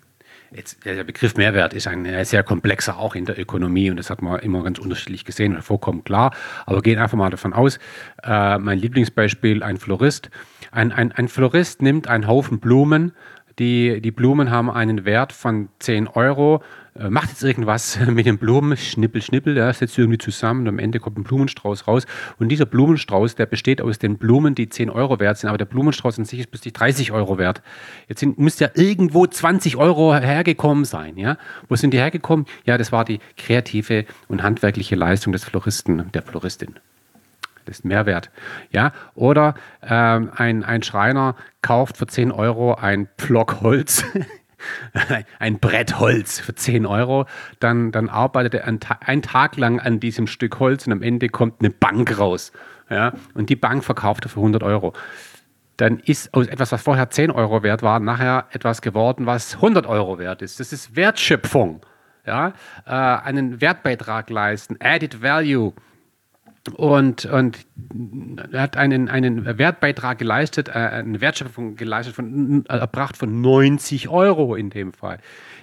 Jetzt, 0.54 0.85
der 0.85 1.02
Begriff 1.04 1.37
Mehrwert 1.37 1.73
ist 1.73 1.87
ein 1.87 2.25
sehr 2.25 2.42
komplexer 2.42 2.99
auch 2.99 3.14
in 3.14 3.25
der 3.25 3.38
Ökonomie 3.38 3.90
und 3.90 3.97
das 3.97 4.11
hat 4.11 4.21
man 4.21 4.38
immer 4.40 4.62
ganz 4.62 4.78
unterschiedlich 4.78 5.25
gesehen 5.25 5.56
und 5.56 5.62
vollkommen 5.62 6.04
klar. 6.04 6.35
Aber 6.66 6.82
gehen 6.82 6.99
einfach 6.99 7.16
mal 7.16 7.30
davon 7.30 7.54
aus, 7.54 7.78
äh, 8.23 8.59
mein 8.59 8.78
Lieblingsbeispiel, 8.78 9.62
ein 9.62 9.78
Florist. 9.78 10.30
Ein, 10.71 10.92
ein, 10.92 11.11
ein 11.12 11.28
Florist 11.28 11.80
nimmt 11.80 12.06
einen 12.06 12.26
Haufen 12.26 12.61
Blumen, 12.61 13.12
die, 13.59 14.00
die 14.02 14.11
Blumen 14.11 14.50
haben 14.50 14.71
einen 14.71 15.04
Wert 15.04 15.32
von 15.32 15.68
10 15.78 16.09
Euro. 16.09 16.62
Äh, 16.94 17.08
macht 17.08 17.30
jetzt 17.30 17.42
irgendwas 17.42 17.99
mit 18.06 18.26
den 18.26 18.38
Blumen, 18.38 18.76
schnippel, 18.76 19.22
schnippel, 19.22 19.56
ja, 19.56 19.72
setzt 19.72 19.96
irgendwie 19.99 20.18
zusammen 20.18 20.62
und 20.62 20.68
am 20.68 20.78
Ende 20.78 21.00
kommt 21.00 21.18
ein 21.18 21.25
Blumenstrauß 21.25 21.88
raus. 21.88 22.04
Und 22.38 22.50
dieser 22.50 22.66
Blumenstrauß, 22.66 23.34
der 23.34 23.46
besteht 23.46 23.80
aus 23.80 23.99
den 23.99 24.18
Blumen, 24.18 24.54
die 24.54 24.68
10 24.68 24.90
Euro 24.90 25.18
wert 25.18 25.38
sind, 25.38 25.49
aber 25.49 25.58
der 25.58 25.64
Blumenstrauß 25.64 26.18
an 26.18 26.26
sich 26.26 26.40
ist 26.40 26.50
plötzlich 26.50 26.75
30 26.75 27.12
Euro 27.12 27.38
wert. 27.38 27.62
Jetzt 28.08 28.20
sind, 28.20 28.38
muss 28.38 28.58
ja 28.58 28.68
irgendwo 28.75 29.26
20 29.26 29.76
Euro 29.76 30.14
hergekommen 30.14 30.84
sein. 30.84 31.16
Ja? 31.16 31.38
Wo 31.68 31.76
sind 31.76 31.94
die 31.94 31.99
hergekommen? 31.99 32.46
Ja, 32.66 32.76
das 32.76 32.92
war 32.92 33.04
die 33.04 33.20
kreative 33.38 34.04
und 34.28 34.42
handwerkliche 34.42 34.94
Leistung 34.94 35.32
des 35.32 35.44
Floristen, 35.44 36.12
der 36.12 36.22
Floristin. 36.22 36.75
Das 37.64 37.78
ist 37.78 37.84
Mehrwert. 37.84 38.30
Ja? 38.70 38.92
Oder 39.14 39.54
ähm, 39.82 40.30
ein, 40.34 40.64
ein 40.64 40.82
Schreiner 40.82 41.37
kauft 41.62 41.96
für 41.96 42.06
10 42.06 42.32
Euro 42.32 42.75
ein 42.75 43.08
Pflock 43.16 43.61
Holz, 43.62 44.04
ein 45.38 45.59
Brett 45.59 45.99
Holz 45.99 46.40
für 46.40 46.54
10 46.54 46.87
Euro, 46.87 47.26
dann, 47.61 47.92
dann 47.92 48.09
arbeitet 48.09 48.54
er 48.54 48.66
einen, 48.66 49.23
Tag 49.23 49.57
lang 49.57 49.81
an 49.81 50.00
diesem 50.00 50.26
Stück 50.26 50.59
Holz 50.59 50.87
und 50.87 50.92
am 50.92 51.02
Ende 51.02 51.28
kommt 51.28 51.61
eine 51.61 51.71
Bank 51.71 52.19
raus. 52.19 52.52
Ja? 52.90 53.12
Und 53.35 53.50
die 53.50 53.57
Bank 53.57 53.85
verkauft 53.85 54.26
er 54.26 54.28
für 54.28 54.40
100 54.40 54.62
Euro. 54.62 54.92
Dann 55.76 55.99
ist 55.99 56.33
aus 56.35 56.47
etwas, 56.47 56.73
was 56.73 56.83
vorher 56.83 57.11
10 57.11 57.31
Euro 57.31 57.62
wert 57.62 57.83
war, 57.83 57.99
nachher 57.99 58.47
etwas 58.50 58.83
geworden, 58.83 59.26
was 59.26 59.57
100 59.57 59.87
Euro 59.87 60.19
wert 60.19 60.42
ist. 60.42 60.61
Das 60.61 60.73
ist 60.73 60.97
Wertschöpfung. 60.97 61.81
Ja? 62.26 62.52
Äh, 62.87 62.90
einen 62.90 63.61
Wertbeitrag 63.61 64.31
leisten, 64.31 64.76
Added 64.81 65.23
Value 65.23 65.73
und, 66.71 67.25
und 67.25 67.66
hat 68.52 68.76
einen, 68.76 69.09
einen 69.09 69.59
Wertbeitrag 69.59 70.19
geleistet, 70.19 70.69
äh, 70.69 70.73
eine 70.73 71.21
Wertschöpfung 71.21 71.76
geleistet, 71.76 72.14
von, 72.14 72.64
äh, 72.69 72.76
erbracht 72.78 73.16
von 73.16 73.40
90 73.40 74.09
Euro 74.09 74.54
in 74.54 74.71
dem 74.71 74.92
Fall. 74.92 75.19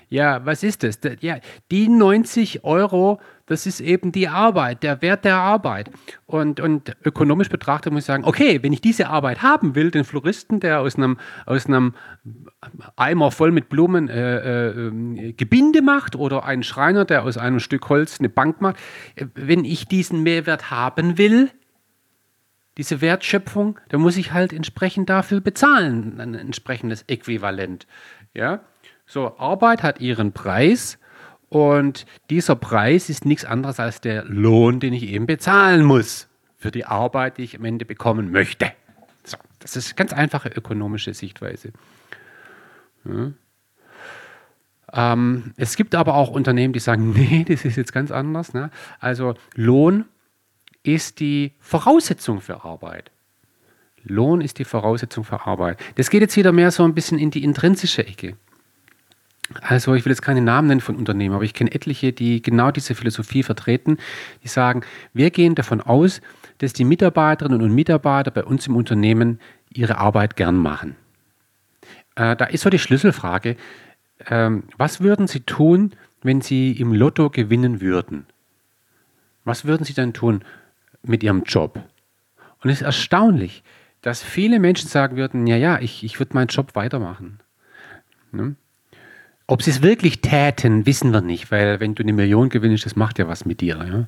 Ja, 0.09 0.43
was 0.43 0.63
ist 0.63 0.83
das? 0.83 0.99
Ja, 1.21 1.37
die 1.69 1.87
90 1.87 2.63
Euro, 2.63 3.21
das 3.45 3.67
ist 3.67 3.79
eben 3.79 4.11
die 4.11 4.27
Arbeit, 4.27 4.81
der 4.81 5.03
Wert 5.03 5.23
der 5.23 5.35
Arbeit. 5.35 5.91
Und, 6.25 6.59
und 6.59 6.95
ökonomisch 7.05 7.49
betrachtet 7.49 7.93
muss 7.93 8.03
ich 8.03 8.07
sagen, 8.07 8.23
okay, 8.25 8.63
wenn 8.63 8.73
ich 8.73 8.81
diese 8.81 9.09
Arbeit 9.09 9.43
haben 9.43 9.75
will, 9.75 9.91
den 9.91 10.03
Floristen, 10.03 10.59
der 10.59 10.79
aus 10.79 10.95
einem, 10.95 11.19
aus 11.45 11.67
einem 11.67 11.93
Eimer 12.95 13.29
voll 13.29 13.51
mit 13.51 13.69
Blumen 13.69 14.09
äh, 14.09 14.69
äh, 14.69 15.33
Gebinde 15.33 15.83
macht 15.83 16.15
oder 16.15 16.43
einen 16.43 16.63
Schreiner, 16.63 17.05
der 17.05 17.23
aus 17.23 17.37
einem 17.37 17.59
Stück 17.59 17.87
Holz 17.89 18.19
eine 18.19 18.29
Bank 18.29 18.61
macht, 18.61 18.77
wenn 19.35 19.63
ich 19.63 19.87
diesen 19.87 20.23
Mehrwert 20.23 20.71
haben 20.71 21.19
will, 21.19 21.51
diese 22.77 23.01
Wertschöpfung, 23.01 23.79
dann 23.89 24.01
muss 24.01 24.17
ich 24.17 24.31
halt 24.31 24.53
entsprechend 24.53 25.09
dafür 25.09 25.41
bezahlen, 25.41 26.19
ein 26.19 26.33
entsprechendes 26.33 27.03
Äquivalent. 27.07 27.85
Ja? 28.33 28.61
So, 29.11 29.35
Arbeit 29.39 29.81
hat 29.81 30.01
ihren 30.01 30.33
Preis 30.33 30.99
und 31.49 32.05
dieser 32.29 32.55
Preis 32.55 33.09
ist 33.09 33.25
nichts 33.25 33.43
anderes 33.43 33.79
als 33.79 34.01
der 34.01 34.23
Lohn, 34.25 34.79
den 34.79 34.93
ich 34.93 35.01
eben 35.01 35.25
bezahlen 35.25 35.83
muss 35.83 36.27
für 36.57 36.69
die 36.69 36.85
Arbeit, 36.85 37.39
die 37.39 37.43
ich 37.43 37.57
am 37.57 37.65
Ende 37.65 37.85
bekommen 37.85 38.31
möchte. 38.31 38.71
So, 39.23 39.37
das 39.57 39.75
ist 39.75 39.87
eine 39.87 39.95
ganz 39.95 40.13
einfache 40.13 40.49
ökonomische 40.49 41.15
Sichtweise. 41.15 41.71
Ja. 43.03 43.31
Ähm, 44.93 45.53
es 45.57 45.75
gibt 45.75 45.95
aber 45.95 46.13
auch 46.13 46.29
Unternehmen, 46.29 46.73
die 46.73 46.79
sagen, 46.79 47.11
nee, 47.15 47.43
das 47.49 47.65
ist 47.65 47.77
jetzt 47.77 47.93
ganz 47.93 48.11
anders. 48.11 48.53
Ne? 48.53 48.69
Also 48.99 49.33
Lohn 49.55 50.05
ist 50.83 51.19
die 51.19 51.53
Voraussetzung 51.59 52.41
für 52.41 52.63
Arbeit. 52.63 53.09
Lohn 54.03 54.41
ist 54.41 54.59
die 54.59 54.65
Voraussetzung 54.65 55.23
für 55.23 55.47
Arbeit. 55.47 55.79
Das 55.95 56.11
geht 56.11 56.21
jetzt 56.21 56.37
wieder 56.37 56.51
mehr 56.51 56.69
so 56.69 56.83
ein 56.83 56.93
bisschen 56.93 57.17
in 57.17 57.31
die 57.31 57.43
intrinsische 57.43 58.05
Ecke. 58.05 58.37
Also 59.61 59.95
ich 59.95 60.05
will 60.05 60.11
jetzt 60.11 60.21
keine 60.21 60.41
Namen 60.41 60.67
nennen 60.67 60.81
von 60.81 60.95
Unternehmen, 60.95 61.35
aber 61.35 61.43
ich 61.43 61.53
kenne 61.53 61.73
etliche, 61.73 62.13
die 62.13 62.41
genau 62.41 62.71
diese 62.71 62.93
Philosophie 62.93 63.43
vertreten, 63.43 63.97
die 64.43 64.47
sagen, 64.47 64.81
wir 65.13 65.31
gehen 65.31 65.55
davon 65.55 65.81
aus, 65.81 66.21
dass 66.59 66.73
die 66.73 66.85
Mitarbeiterinnen 66.85 67.61
und 67.61 67.73
Mitarbeiter 67.73 68.31
bei 68.31 68.43
uns 68.43 68.67
im 68.67 68.75
Unternehmen 68.75 69.39
ihre 69.73 69.97
Arbeit 69.97 70.35
gern 70.35 70.55
machen. 70.55 70.95
Äh, 72.15 72.35
da 72.35 72.45
ist 72.45 72.61
so 72.61 72.69
die 72.69 72.79
Schlüsselfrage, 72.79 73.55
ähm, 74.27 74.63
was 74.77 75.01
würden 75.01 75.27
Sie 75.27 75.41
tun, 75.41 75.93
wenn 76.21 76.41
Sie 76.41 76.73
im 76.73 76.93
Lotto 76.93 77.29
gewinnen 77.29 77.81
würden? 77.81 78.25
Was 79.45 79.65
würden 79.65 79.83
Sie 79.83 79.93
dann 79.93 80.13
tun 80.13 80.43
mit 81.01 81.23
Ihrem 81.23 81.43
Job? 81.43 81.79
Und 82.61 82.69
es 82.69 82.81
ist 82.81 82.85
erstaunlich, 82.85 83.63
dass 84.01 84.21
viele 84.21 84.59
Menschen 84.59 84.89
sagen 84.89 85.15
würden, 85.17 85.47
ja, 85.47 85.55
ja, 85.55 85.79
ich, 85.79 86.03
ich 86.03 86.19
würde 86.19 86.33
meinen 86.33 86.47
Job 86.47 86.75
weitermachen. 86.75 87.39
Ne? 88.31 88.55
Ob 89.49 89.63
sie 89.63 89.71
es 89.71 89.81
wirklich 89.81 90.21
täten, 90.21 90.85
wissen 90.85 91.11
wir 91.11 91.21
nicht, 91.21 91.49
weil 91.49 91.79
wenn 91.79 91.95
du 91.95 92.03
eine 92.03 92.13
Million 92.13 92.49
gewinnst, 92.49 92.85
das 92.85 92.95
macht 92.95 93.17
ja 93.17 93.27
was 93.27 93.45
mit 93.45 93.61
dir. 93.61 93.83
Ja? 93.83 94.07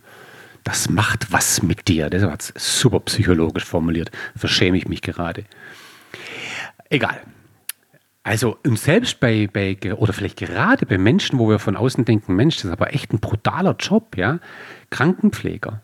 Das 0.64 0.88
macht 0.88 1.32
was 1.32 1.64
mit 1.64 1.88
dir. 1.88 2.12
Das 2.12 2.22
war 2.22 2.38
super 2.40 3.00
psychologisch 3.00 3.66
formuliert. 3.66 4.12
Verschäme 4.36 4.78
ich 4.78 4.88
mich 4.88 5.02
gerade. 5.02 5.46
Egal. 6.92 7.20
Also 8.22 8.56
und 8.64 8.78
selbst 8.78 9.20
bei, 9.20 9.50
bei, 9.52 9.76
oder 9.96 10.14
vielleicht 10.14 10.38
gerade 10.38 10.86
bei 10.86 11.00
Menschen, 11.00 11.40
wo 11.40 11.50
wir 11.50 11.58
von 11.58 11.76
außen 11.76 12.06
denken, 12.06 12.36
Mensch, 12.36 12.58
das 12.58 12.66
ist 12.66 12.72
aber 12.72 12.94
echt 12.94 13.12
ein 13.12 13.20
brutaler 13.20 13.76
Job, 13.80 14.16
ja. 14.18 14.38
Krankenpfleger. 14.92 15.82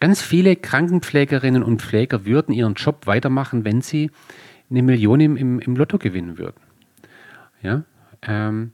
Ganz 0.00 0.22
viele 0.22 0.56
Krankenpflegerinnen 0.56 1.62
und 1.62 1.82
Pfleger 1.82 2.24
würden 2.24 2.54
ihren 2.54 2.74
Job 2.74 3.06
weitermachen, 3.06 3.66
wenn 3.66 3.82
sie 3.82 4.10
eine 4.70 4.82
Million 4.82 5.20
im, 5.20 5.36
im, 5.36 5.60
im 5.60 5.76
Lotto 5.76 5.98
gewinnen 5.98 6.38
würden. 6.38 6.62
Ja, 7.60 7.84
ähm, 8.26 8.72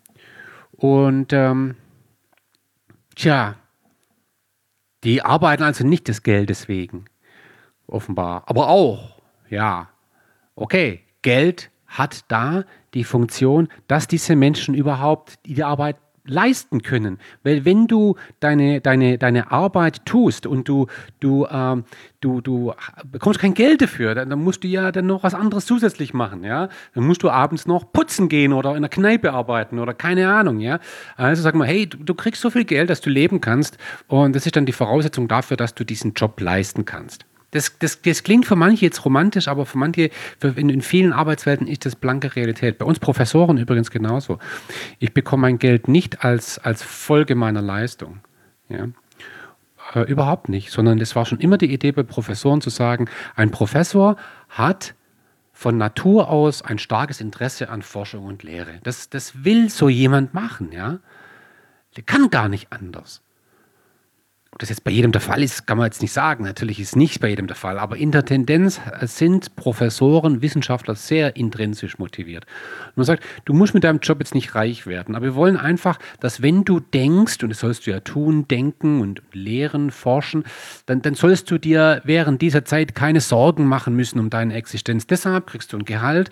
und 0.72 1.32
ähm, 1.32 1.76
tja, 3.14 3.56
die 5.04 5.22
arbeiten 5.22 5.62
also 5.62 5.86
nicht 5.86 6.08
des 6.08 6.22
Geldes 6.22 6.68
wegen, 6.68 7.06
offenbar. 7.86 8.44
Aber 8.46 8.68
auch, 8.68 9.20
ja, 9.48 9.88
okay, 10.54 11.00
Geld 11.22 11.70
hat 11.86 12.24
da 12.28 12.64
die 12.94 13.04
Funktion, 13.04 13.68
dass 13.88 14.08
diese 14.08 14.36
Menschen 14.36 14.74
überhaupt 14.74 15.38
die 15.46 15.62
Arbeit 15.62 15.96
leisten 16.30 16.82
können. 16.82 17.18
Weil 17.42 17.64
wenn 17.64 17.86
du 17.86 18.16
deine, 18.40 18.80
deine, 18.80 19.18
deine 19.18 19.50
Arbeit 19.50 20.06
tust 20.06 20.46
und 20.46 20.68
du, 20.68 20.86
du, 21.20 21.46
ähm, 21.50 21.84
du, 22.20 22.40
du 22.40 22.72
bekommst 23.04 23.40
kein 23.40 23.54
Geld 23.54 23.82
dafür, 23.82 24.14
dann, 24.14 24.30
dann, 24.30 24.42
musst 24.42 24.64
du 24.64 24.68
ja 24.68 24.92
dann 24.92 25.06
noch 25.06 25.22
was 25.22 25.34
anderes 25.34 25.66
zusätzlich 25.66 26.14
machen. 26.14 26.44
Ja? 26.44 26.68
Dann 26.94 27.06
musst 27.06 27.22
du 27.22 27.30
abends 27.30 27.66
noch 27.66 27.92
putzen 27.92 28.28
gehen 28.28 28.52
oder 28.52 28.76
in 28.76 28.82
der 28.82 28.90
Kneipe 28.90 29.32
arbeiten 29.32 29.78
oder 29.78 29.92
keine 29.92 30.32
Ahnung. 30.32 30.60
Ja? 30.60 30.78
Also 31.16 31.42
sag 31.42 31.54
mal, 31.54 31.66
hey, 31.66 31.86
du, 31.86 31.98
du 31.98 32.14
kriegst 32.14 32.40
so 32.40 32.50
viel 32.50 32.64
Geld, 32.64 32.90
dass 32.90 33.00
du 33.00 33.10
leben 33.10 33.40
kannst 33.40 33.76
und 34.06 34.34
das 34.34 34.46
ist 34.46 34.56
dann 34.56 34.66
die 34.66 34.72
Voraussetzung 34.72 35.28
dafür, 35.28 35.56
dass 35.56 35.74
du 35.74 35.84
diesen 35.84 36.14
Job 36.14 36.40
leisten 36.40 36.84
kannst. 36.84 37.26
Das, 37.52 37.78
das, 37.78 38.00
das 38.02 38.22
klingt 38.22 38.46
für 38.46 38.56
manche 38.56 38.84
jetzt 38.84 39.04
romantisch, 39.04 39.48
aber 39.48 39.66
für 39.66 39.78
manche, 39.78 40.10
für 40.38 40.48
in, 40.56 40.68
in, 40.68 40.82
vielen 40.82 41.12
Arbeitswelten 41.12 41.66
ist 41.66 41.84
das 41.84 41.96
blanke 41.96 42.36
Realität. 42.36 42.78
Bei 42.78 42.84
uns 42.84 43.00
Professoren 43.00 43.58
übrigens 43.58 43.90
genauso. 43.90 44.38
Ich 44.98 45.12
bekomme 45.12 45.42
mein 45.42 45.58
Geld 45.58 45.88
nicht 45.88 46.24
als, 46.24 46.58
als 46.58 46.82
Folge 46.82 47.34
meiner 47.34 47.62
Leistung. 47.62 48.20
Ja. 48.68 48.88
Äh, 49.94 50.02
überhaupt 50.02 50.48
nicht, 50.48 50.70
sondern 50.70 51.00
es 51.00 51.16
war 51.16 51.26
schon 51.26 51.40
immer 51.40 51.58
die 51.58 51.72
Idee 51.72 51.92
bei 51.92 52.04
Professoren 52.04 52.60
zu 52.60 52.70
sagen, 52.70 53.08
ein 53.34 53.50
Professor 53.50 54.16
hat 54.48 54.94
von 55.52 55.76
Natur 55.76 56.30
aus 56.30 56.62
ein 56.62 56.78
starkes 56.78 57.20
Interesse 57.20 57.68
an 57.68 57.82
Forschung 57.82 58.24
und 58.24 58.42
Lehre. 58.42 58.80
Das, 58.82 59.10
das 59.10 59.44
will 59.44 59.68
so 59.68 59.88
jemand 59.88 60.32
machen, 60.32 60.72
ja. 60.72 61.00
Der 61.96 62.04
kann 62.04 62.30
gar 62.30 62.48
nicht 62.48 62.72
anders. 62.72 63.20
Ob 64.52 64.58
das 64.58 64.68
jetzt 64.68 64.82
bei 64.82 64.90
jedem 64.90 65.12
der 65.12 65.20
Fall 65.20 65.44
ist, 65.44 65.68
kann 65.68 65.78
man 65.78 65.86
jetzt 65.86 66.02
nicht 66.02 66.12
sagen. 66.12 66.42
Natürlich 66.42 66.80
ist 66.80 66.96
nicht 66.96 67.20
bei 67.20 67.28
jedem 67.28 67.46
der 67.46 67.54
Fall. 67.54 67.78
Aber 67.78 67.96
in 67.96 68.10
der 68.10 68.24
Tendenz 68.24 68.80
sind 69.02 69.54
Professoren, 69.54 70.42
Wissenschaftler 70.42 70.96
sehr 70.96 71.36
intrinsisch 71.36 71.98
motiviert. 72.00 72.46
Und 72.88 72.96
man 72.96 73.06
sagt, 73.06 73.22
du 73.44 73.54
musst 73.54 73.74
mit 73.74 73.84
deinem 73.84 74.00
Job 74.00 74.18
jetzt 74.18 74.34
nicht 74.34 74.56
reich 74.56 74.88
werden. 74.88 75.14
Aber 75.14 75.26
wir 75.26 75.34
wollen 75.36 75.56
einfach, 75.56 76.00
dass 76.18 76.42
wenn 76.42 76.64
du 76.64 76.80
denkst, 76.80 77.40
und 77.44 77.50
das 77.50 77.60
sollst 77.60 77.86
du 77.86 77.92
ja 77.92 78.00
tun, 78.00 78.48
denken 78.48 79.00
und 79.00 79.22
lehren, 79.32 79.92
forschen, 79.92 80.42
dann, 80.86 81.00
dann 81.00 81.14
sollst 81.14 81.48
du 81.52 81.58
dir 81.58 82.00
während 82.04 82.42
dieser 82.42 82.64
Zeit 82.64 82.96
keine 82.96 83.20
Sorgen 83.20 83.66
machen 83.66 83.94
müssen 83.94 84.18
um 84.18 84.30
deine 84.30 84.54
Existenz. 84.54 85.06
Deshalb 85.06 85.46
kriegst 85.46 85.72
du 85.72 85.78
ein 85.78 85.84
Gehalt 85.84 86.28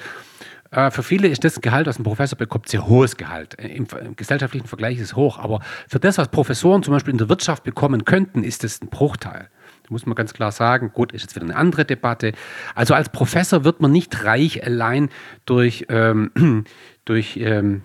für 0.70 1.02
viele 1.02 1.28
ist 1.28 1.44
das 1.44 1.60
Gehalt, 1.60 1.86
was 1.86 1.98
ein 1.98 2.02
Professor 2.02 2.36
bekommt, 2.38 2.68
sehr 2.68 2.86
hohes 2.86 3.16
Gehalt. 3.16 3.58
Äh, 3.58 3.68
Im, 3.68 3.86
Im, 4.04 4.16
gesellschaftlichen 4.16 4.66
Vergleich 4.66 4.96
ist 4.96 5.04
es 5.04 5.16
hoch. 5.16 5.38
Aber 5.38 5.60
für 5.88 5.98
das, 5.98 6.18
was 6.18 6.28
Professoren 6.28 6.82
zum 6.82 6.92
Beispiel 6.92 7.12
in 7.12 7.18
der 7.18 7.28
Wirtschaft 7.28 7.64
bekommen 7.64 8.04
könnten, 8.04 8.44
ist 8.44 8.64
es 8.64 8.82
ein 8.82 8.88
Bruchteil. 8.88 9.48
Da 9.82 9.88
muss 9.88 10.04
man 10.04 10.14
ganz 10.14 10.34
klar 10.34 10.52
sagen, 10.52 10.92
gut, 10.92 11.12
ist 11.12 11.22
jetzt 11.22 11.36
wieder 11.36 11.46
eine 11.46 11.56
andere 11.56 11.84
Debatte. 11.84 12.32
Also 12.74 12.94
als 12.94 13.08
Professor 13.08 13.64
wird 13.64 13.80
man 13.80 13.92
nicht 13.92 14.24
reich 14.24 14.64
allein 14.64 15.08
durch, 15.46 15.86
ähm, 15.88 16.64
durch 17.06 17.38
ähm, 17.38 17.82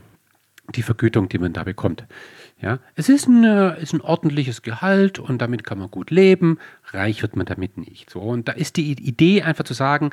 die 0.75 0.81
Vergütung, 0.81 1.29
die 1.29 1.37
man 1.37 1.53
da 1.53 1.63
bekommt. 1.63 2.05
Ja, 2.61 2.79
es 2.95 3.09
ist 3.09 3.27
ein, 3.27 3.43
äh, 3.43 3.81
ist 3.81 3.93
ein 3.93 4.01
ordentliches 4.01 4.61
Gehalt 4.61 5.19
und 5.19 5.41
damit 5.41 5.65
kann 5.65 5.79
man 5.79 5.91
gut 5.91 6.11
leben. 6.11 6.59
Reich 6.91 7.21
wird 7.21 7.35
man 7.35 7.45
damit 7.45 7.77
nicht. 7.77 8.09
So, 8.09 8.21
und 8.21 8.47
da 8.47 8.53
ist 8.53 8.77
die 8.77 8.91
Idee 8.91 9.41
einfach 9.41 9.65
zu 9.65 9.73
sagen, 9.73 10.11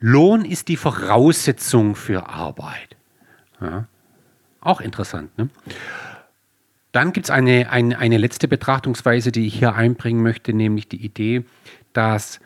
Lohn 0.00 0.44
ist 0.44 0.68
die 0.68 0.76
Voraussetzung 0.76 1.94
für 1.94 2.28
Arbeit. 2.28 2.96
Ja, 3.60 3.86
auch 4.60 4.80
interessant. 4.80 5.36
Ne? 5.38 5.48
Dann 6.92 7.12
gibt 7.12 7.26
es 7.26 7.30
eine, 7.30 7.70
eine, 7.70 7.98
eine 7.98 8.18
letzte 8.18 8.46
Betrachtungsweise, 8.46 9.32
die 9.32 9.46
ich 9.46 9.58
hier 9.58 9.74
einbringen 9.74 10.22
möchte, 10.22 10.52
nämlich 10.52 10.88
die 10.88 11.04
Idee, 11.04 11.44
dass 11.92 12.40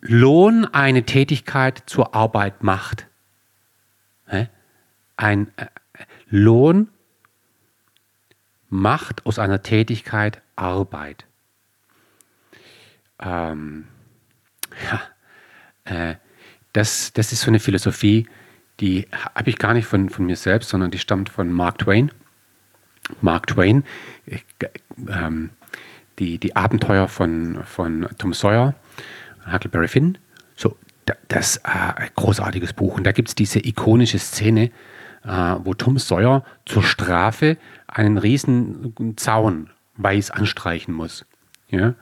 Lohn 0.00 0.66
eine 0.66 1.04
Tätigkeit 1.04 1.82
zur 1.86 2.14
Arbeit 2.14 2.62
macht. 2.62 3.06
Ein 5.16 5.52
äh, 5.56 5.66
Lohn 6.28 6.88
macht 8.68 9.24
aus 9.24 9.38
einer 9.38 9.62
Tätigkeit 9.62 10.42
Arbeit. 10.56 11.24
Ähm, 13.20 13.86
ja, 14.90 15.00
äh, 15.84 16.16
das, 16.74 17.12
das 17.14 17.32
ist 17.32 17.40
so 17.40 17.48
eine 17.48 17.60
Philosophie, 17.60 18.26
die 18.80 19.06
habe 19.34 19.48
ich 19.48 19.58
gar 19.58 19.72
nicht 19.72 19.86
von, 19.86 20.10
von 20.10 20.26
mir 20.26 20.36
selbst, 20.36 20.68
sondern 20.68 20.90
die 20.90 20.98
stammt 20.98 21.28
von 21.28 21.50
Mark 21.50 21.78
Twain. 21.78 22.10
Mark 23.20 23.46
Twain, 23.46 23.84
äh, 24.26 24.38
ähm, 25.08 25.50
die, 26.18 26.38
die 26.38 26.56
Abenteuer 26.56 27.08
von, 27.08 27.62
von 27.64 28.08
Tom 28.18 28.34
Sawyer, 28.34 28.74
Huckleberry 29.50 29.88
Finn. 29.88 30.18
So, 30.56 30.76
das 31.28 31.56
ist 31.56 31.64
äh, 31.64 31.70
ein 31.70 32.10
großartiges 32.16 32.72
Buch. 32.72 32.96
Und 32.96 33.04
da 33.04 33.12
gibt 33.12 33.28
es 33.28 33.34
diese 33.34 33.64
ikonische 33.64 34.18
Szene, 34.18 34.70
äh, 35.24 35.28
wo 35.28 35.74
Tom 35.74 35.98
Sawyer 35.98 36.44
zur 36.66 36.82
Strafe 36.82 37.56
einen 37.86 38.18
riesen 38.18 39.14
Zaun 39.16 39.70
weiß 39.96 40.32
anstreichen 40.32 40.92
muss. 40.92 41.24
Ja? 41.68 41.94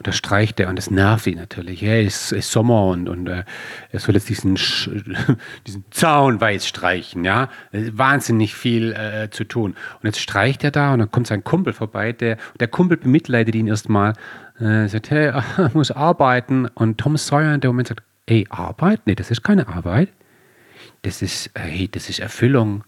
Und 0.00 0.06
da 0.06 0.12
streicht 0.12 0.58
er 0.58 0.70
und 0.70 0.76
das 0.76 0.90
nervt 0.90 1.26
ihn 1.26 1.36
natürlich. 1.36 1.82
Ja, 1.82 1.92
es 1.92 2.32
ist 2.32 2.50
Sommer 2.50 2.86
und, 2.86 3.06
und 3.06 3.26
äh, 3.26 3.44
er 3.92 4.00
soll 4.00 4.14
jetzt 4.14 4.30
diesen, 4.30 4.54
diesen 5.66 5.84
Zaun 5.90 6.40
weiß 6.40 6.66
streichen. 6.66 7.22
Ja, 7.22 7.50
wahnsinnig 7.70 8.54
viel 8.54 8.94
äh, 8.94 9.28
zu 9.28 9.44
tun. 9.44 9.72
Und 9.72 10.04
jetzt 10.04 10.18
streicht 10.18 10.64
er 10.64 10.70
da 10.70 10.94
und 10.94 11.00
dann 11.00 11.10
kommt 11.10 11.26
sein 11.26 11.44
Kumpel 11.44 11.74
vorbei. 11.74 12.12
Der, 12.12 12.38
der 12.58 12.68
Kumpel 12.68 12.96
bemitleidet 12.96 13.54
ihn 13.54 13.66
erstmal. 13.66 14.14
Äh, 14.58 14.88
sagt, 14.88 15.10
hey, 15.10 15.34
ich 15.66 15.74
muss 15.74 15.90
arbeiten. 15.90 16.66
Und 16.68 16.96
Tom 16.96 17.18
Sawyer 17.18 17.54
in 17.54 17.60
dem 17.60 17.72
Moment 17.72 17.88
sagt, 17.88 18.02
ey, 18.24 18.46
Arbeit? 18.48 19.02
Nee, 19.04 19.16
das 19.16 19.30
ist 19.30 19.42
keine 19.42 19.68
Arbeit. 19.68 20.08
Das 21.02 21.20
ist, 21.20 21.50
hey, 21.54 21.90
das 21.92 22.08
ist 22.08 22.20
Erfüllung 22.20 22.84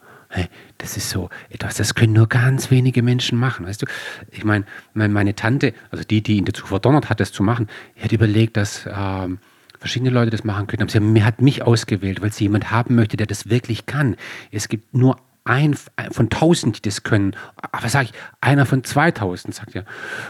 das 0.78 0.96
ist 0.96 1.10
so 1.10 1.30
etwas, 1.50 1.76
das 1.76 1.94
können 1.94 2.12
nur 2.12 2.28
ganz 2.28 2.70
wenige 2.70 3.02
Menschen 3.02 3.38
machen. 3.38 3.66
Weißt 3.66 3.82
du, 3.82 3.86
ich 4.30 4.44
meine, 4.44 4.64
meine 4.94 5.34
Tante, 5.34 5.74
also 5.90 6.04
die, 6.04 6.22
die 6.22 6.36
ihn 6.36 6.44
dazu 6.44 6.66
verdonnert 6.66 7.10
hat, 7.10 7.20
das 7.20 7.32
zu 7.32 7.42
machen, 7.42 7.68
die 7.96 8.02
hat 8.02 8.12
überlegt, 8.12 8.56
dass 8.56 8.86
ähm, 8.86 9.38
verschiedene 9.78 10.10
Leute 10.10 10.30
das 10.30 10.44
machen 10.44 10.66
können. 10.66 10.82
Aber 10.82 10.90
sie 10.90 11.24
hat 11.24 11.42
mich 11.42 11.62
ausgewählt, 11.62 12.22
weil 12.22 12.32
sie 12.32 12.44
jemand 12.44 12.70
haben 12.70 12.94
möchte, 12.94 13.16
der 13.16 13.26
das 13.26 13.50
wirklich 13.50 13.86
kann. 13.86 14.16
Es 14.50 14.68
gibt 14.68 14.94
nur 14.94 15.18
ein 15.44 15.76
von 16.10 16.30
tausend, 16.30 16.78
die 16.78 16.88
das 16.88 17.02
können. 17.02 17.34
Aber 17.72 17.88
sage 17.88 18.06
ich, 18.06 18.12
einer 18.40 18.64
von 18.64 18.84
2000, 18.84 19.54
sagt 19.54 19.74
er. 19.74 19.84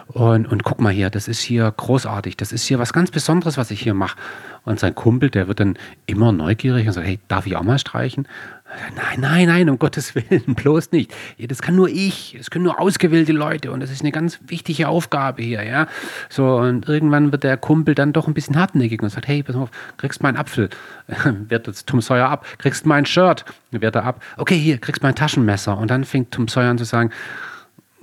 Und, 0.08 0.46
und 0.46 0.64
guck 0.64 0.80
mal 0.80 0.92
hier, 0.92 1.10
das 1.10 1.28
ist 1.28 1.40
hier 1.42 1.70
großartig. 1.70 2.36
Das 2.36 2.50
ist 2.52 2.64
hier 2.64 2.78
was 2.78 2.92
ganz 2.92 3.10
Besonderes, 3.10 3.58
was 3.58 3.70
ich 3.70 3.82
hier 3.82 3.94
mache. 3.94 4.16
Und 4.64 4.80
sein 4.80 4.94
Kumpel, 4.94 5.28
der 5.28 5.48
wird 5.48 5.60
dann 5.60 5.76
immer 6.06 6.32
neugierig 6.32 6.86
und 6.86 6.94
sagt, 6.94 7.06
hey, 7.06 7.18
darf 7.28 7.46
ich 7.46 7.56
auch 7.56 7.62
mal 7.62 7.78
streichen? 7.78 8.26
Nein, 8.94 9.20
nein, 9.20 9.46
nein, 9.48 9.70
um 9.70 9.78
Gottes 9.78 10.14
Willen, 10.14 10.42
bloß 10.54 10.92
nicht. 10.92 11.14
Das 11.38 11.60
kann 11.60 11.76
nur 11.76 11.88
ich, 11.88 12.34
das 12.38 12.50
können 12.50 12.64
nur 12.64 12.80
ausgewählte 12.80 13.32
Leute 13.32 13.70
und 13.70 13.80
das 13.80 13.90
ist 13.90 14.00
eine 14.00 14.12
ganz 14.12 14.40
wichtige 14.46 14.88
Aufgabe 14.88 15.42
hier, 15.42 15.62
ja. 15.62 15.86
So, 16.28 16.56
und 16.56 16.88
irgendwann 16.88 17.32
wird 17.32 17.44
der 17.44 17.56
Kumpel 17.56 17.94
dann 17.94 18.12
doch 18.12 18.28
ein 18.28 18.34
bisschen 18.34 18.56
hartnäckig 18.56 19.02
und 19.02 19.10
sagt, 19.10 19.28
hey, 19.28 19.42
pass 19.42 19.56
auf, 19.56 19.70
kriegst 19.98 20.22
meinen 20.22 20.36
Apfel, 20.36 20.70
wehrt 21.48 21.66
jetzt 21.66 21.86
Tom 21.86 22.00
Sawyer 22.00 22.28
ab, 22.28 22.46
kriegst 22.58 22.86
mein 22.86 23.04
Shirt, 23.04 23.44
wehrt 23.70 23.94
er 23.94 24.04
ab, 24.04 24.22
okay, 24.36 24.56
hier, 24.56 24.78
kriegst 24.78 25.02
mein 25.02 25.14
Taschenmesser 25.14 25.76
und 25.76 25.90
dann 25.90 26.04
fängt 26.04 26.32
Tom 26.32 26.48
Sawyer 26.48 26.70
an 26.70 26.78
zu 26.78 26.84
sagen, 26.84 27.10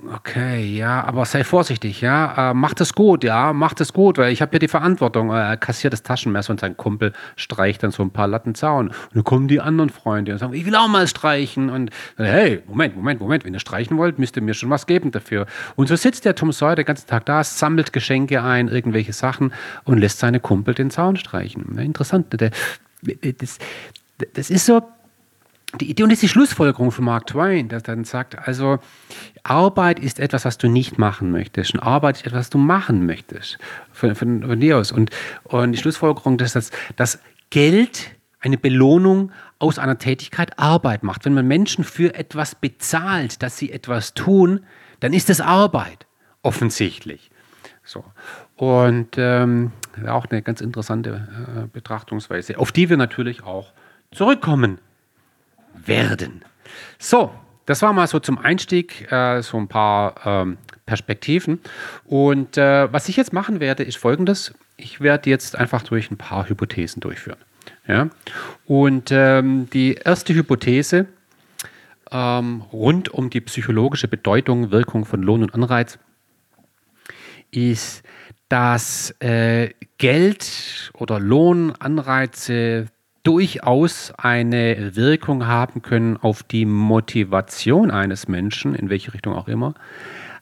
Okay, 0.08 0.64
ja, 0.64 1.04
aber 1.04 1.26
sei 1.26 1.44
vorsichtig, 1.44 2.00
ja. 2.00 2.50
Äh, 2.50 2.54
mach 2.54 2.72
das 2.72 2.94
gut, 2.94 3.22
ja, 3.22 3.52
mach 3.52 3.74
das 3.74 3.92
gut, 3.92 4.16
weil 4.16 4.32
ich 4.32 4.40
habe 4.40 4.50
hier 4.50 4.58
die 4.58 4.68
Verantwortung. 4.68 5.30
Er 5.30 5.58
kassiert 5.58 5.92
das 5.92 6.02
Taschenmesser 6.02 6.52
und 6.52 6.60
sein 6.60 6.76
Kumpel 6.76 7.12
streicht 7.36 7.82
dann 7.82 7.90
so 7.90 8.02
ein 8.02 8.10
paar 8.10 8.26
Latten 8.26 8.54
Zaun. 8.54 8.88
Und 8.88 8.96
dann 9.14 9.24
kommen 9.24 9.46
die 9.46 9.60
anderen 9.60 9.90
Freunde 9.90 10.32
und 10.32 10.38
sagen, 10.38 10.54
ich 10.54 10.64
will 10.64 10.74
auch 10.74 10.88
mal 10.88 11.06
streichen. 11.06 11.68
Und 11.68 11.90
hey, 12.16 12.62
Moment, 12.66 12.96
Moment, 12.96 13.20
Moment, 13.20 13.44
wenn 13.44 13.52
ihr 13.52 13.60
streichen 13.60 13.98
wollt, 13.98 14.18
müsst 14.18 14.36
ihr 14.36 14.42
mir 14.42 14.54
schon 14.54 14.70
was 14.70 14.86
geben 14.86 15.10
dafür. 15.10 15.46
Und 15.76 15.88
so 15.88 15.96
sitzt 15.96 16.24
der 16.24 16.34
Tom 16.34 16.50
Sawyer 16.52 16.76
den 16.76 16.86
ganzen 16.86 17.06
Tag 17.06 17.26
da, 17.26 17.44
sammelt 17.44 17.92
Geschenke 17.92 18.42
ein, 18.42 18.68
irgendwelche 18.68 19.12
Sachen 19.12 19.52
und 19.84 19.98
lässt 19.98 20.18
seine 20.18 20.40
Kumpel 20.40 20.74
den 20.74 20.90
Zaun 20.90 21.16
streichen. 21.16 21.76
Interessant. 21.78 22.34
Das, 23.38 23.58
das 24.34 24.50
ist 24.50 24.64
so 24.64 24.82
die 25.78 25.90
Idee 25.90 26.02
und 26.02 26.10
das 26.10 26.16
ist 26.16 26.22
die 26.22 26.28
Schlussfolgerung 26.28 26.90
von 26.90 27.04
Mark 27.04 27.26
Twain, 27.26 27.68
der 27.68 27.80
dann 27.80 28.04
sagt, 28.04 28.36
also 28.36 28.78
Arbeit 29.42 30.00
ist 30.00 30.18
etwas, 30.18 30.44
was 30.44 30.58
du 30.58 30.68
nicht 30.68 30.98
machen 30.98 31.30
möchtest 31.30 31.74
und 31.74 31.80
Arbeit 31.80 32.16
ist 32.16 32.26
etwas, 32.26 32.40
was 32.40 32.50
du 32.50 32.58
machen 32.58 33.06
möchtest 33.06 33.58
von, 33.92 34.14
von, 34.14 34.42
von 34.42 34.60
dir 34.60 34.78
aus. 34.78 34.90
Und, 34.90 35.10
und 35.44 35.72
die 35.72 35.78
Schlussfolgerung 35.78 36.38
ist, 36.40 36.56
dass, 36.56 36.70
dass 36.96 37.20
Geld 37.50 38.16
eine 38.40 38.58
Belohnung 38.58 39.32
aus 39.58 39.78
einer 39.78 39.98
Tätigkeit 39.98 40.58
Arbeit 40.58 41.02
macht. 41.02 41.24
Wenn 41.24 41.34
man 41.34 41.46
Menschen 41.46 41.84
für 41.84 42.14
etwas 42.14 42.54
bezahlt, 42.54 43.42
dass 43.42 43.58
sie 43.58 43.70
etwas 43.70 44.14
tun, 44.14 44.60
dann 45.00 45.12
ist 45.12 45.28
das 45.28 45.40
Arbeit, 45.40 46.06
offensichtlich. 46.42 47.30
So. 47.84 48.04
Und 48.56 49.16
ähm, 49.18 49.72
auch 50.06 50.26
eine 50.26 50.42
ganz 50.42 50.60
interessante 50.60 51.28
äh, 51.56 51.66
Betrachtungsweise, 51.72 52.58
auf 52.58 52.72
die 52.72 52.88
wir 52.88 52.96
natürlich 52.96 53.42
auch 53.42 53.72
zurückkommen 54.10 54.78
werden. 55.74 56.44
So, 56.98 57.32
das 57.66 57.82
war 57.82 57.92
mal 57.92 58.06
so 58.06 58.18
zum 58.18 58.38
Einstieg 58.38 59.10
äh, 59.12 59.42
so 59.42 59.56
ein 59.56 59.68
paar 59.68 60.14
ähm, 60.24 60.58
Perspektiven. 60.86 61.60
Und 62.04 62.56
äh, 62.56 62.92
was 62.92 63.08
ich 63.08 63.16
jetzt 63.16 63.32
machen 63.32 63.60
werde, 63.60 63.84
ist 63.84 63.96
folgendes. 63.96 64.52
Ich 64.76 65.00
werde 65.00 65.30
jetzt 65.30 65.56
einfach 65.56 65.82
durch 65.82 66.10
ein 66.10 66.16
paar 66.16 66.48
Hypothesen 66.48 67.00
durchführen. 67.00 67.38
Ja? 67.86 68.08
Und 68.66 69.10
ähm, 69.12 69.68
die 69.70 69.94
erste 69.94 70.34
Hypothese 70.34 71.06
ähm, 72.10 72.62
rund 72.72 73.08
um 73.08 73.30
die 73.30 73.40
psychologische 73.40 74.08
Bedeutung, 74.08 74.70
Wirkung 74.70 75.04
von 75.04 75.22
Lohn 75.22 75.42
und 75.42 75.54
Anreiz 75.54 75.98
ist, 77.52 78.02
dass 78.48 79.14
äh, 79.20 79.70
Geld 79.98 80.90
oder 80.94 81.20
Lohnanreize 81.20 82.86
durchaus 83.30 84.12
eine 84.18 84.96
Wirkung 84.96 85.46
haben 85.46 85.82
können 85.82 86.16
auf 86.16 86.42
die 86.42 86.64
Motivation 86.64 87.92
eines 87.92 88.26
Menschen, 88.26 88.74
in 88.74 88.90
welche 88.90 89.14
Richtung 89.14 89.34
auch 89.34 89.46
immer, 89.46 89.74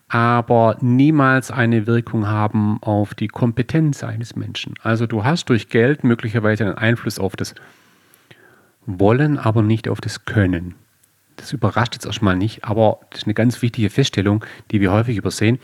aber 0.09 0.79
niemals 0.81 1.51
eine 1.51 1.87
Wirkung 1.87 2.29
haben 2.29 2.83
auf 2.83 3.13
die 3.13 3.29
Kompetenz 3.29 4.03
eines 4.03 4.37
Menschen. 4.37 4.73
Also 4.83 5.07
du 5.07 5.23
hast 5.23 5.51
durch 5.51 5.69
Geld 5.69 6.03
möglicherweise 6.03 6.65
einen 6.65 6.79
Einfluss 6.79 7.19
auf 7.19 7.37
das 7.37 7.55
Wollen, 8.87 9.37
aber 9.37 9.63
nicht 9.63 9.87
auf 9.87 10.01
das 10.01 10.25
Können. 10.25 10.75
Das 11.37 11.53
überrascht 11.53 11.93
jetzt 11.93 12.07
erstmal 12.07 12.37
nicht, 12.37 12.65
aber 12.65 13.01
das 13.11 13.21
ist 13.21 13.27
eine 13.27 13.35
ganz 13.35 13.61
wichtige 13.61 13.91
Feststellung, 13.91 14.47
die 14.71 14.81
wir 14.81 14.93
häufig 14.93 15.19
übersehen. 15.19 15.59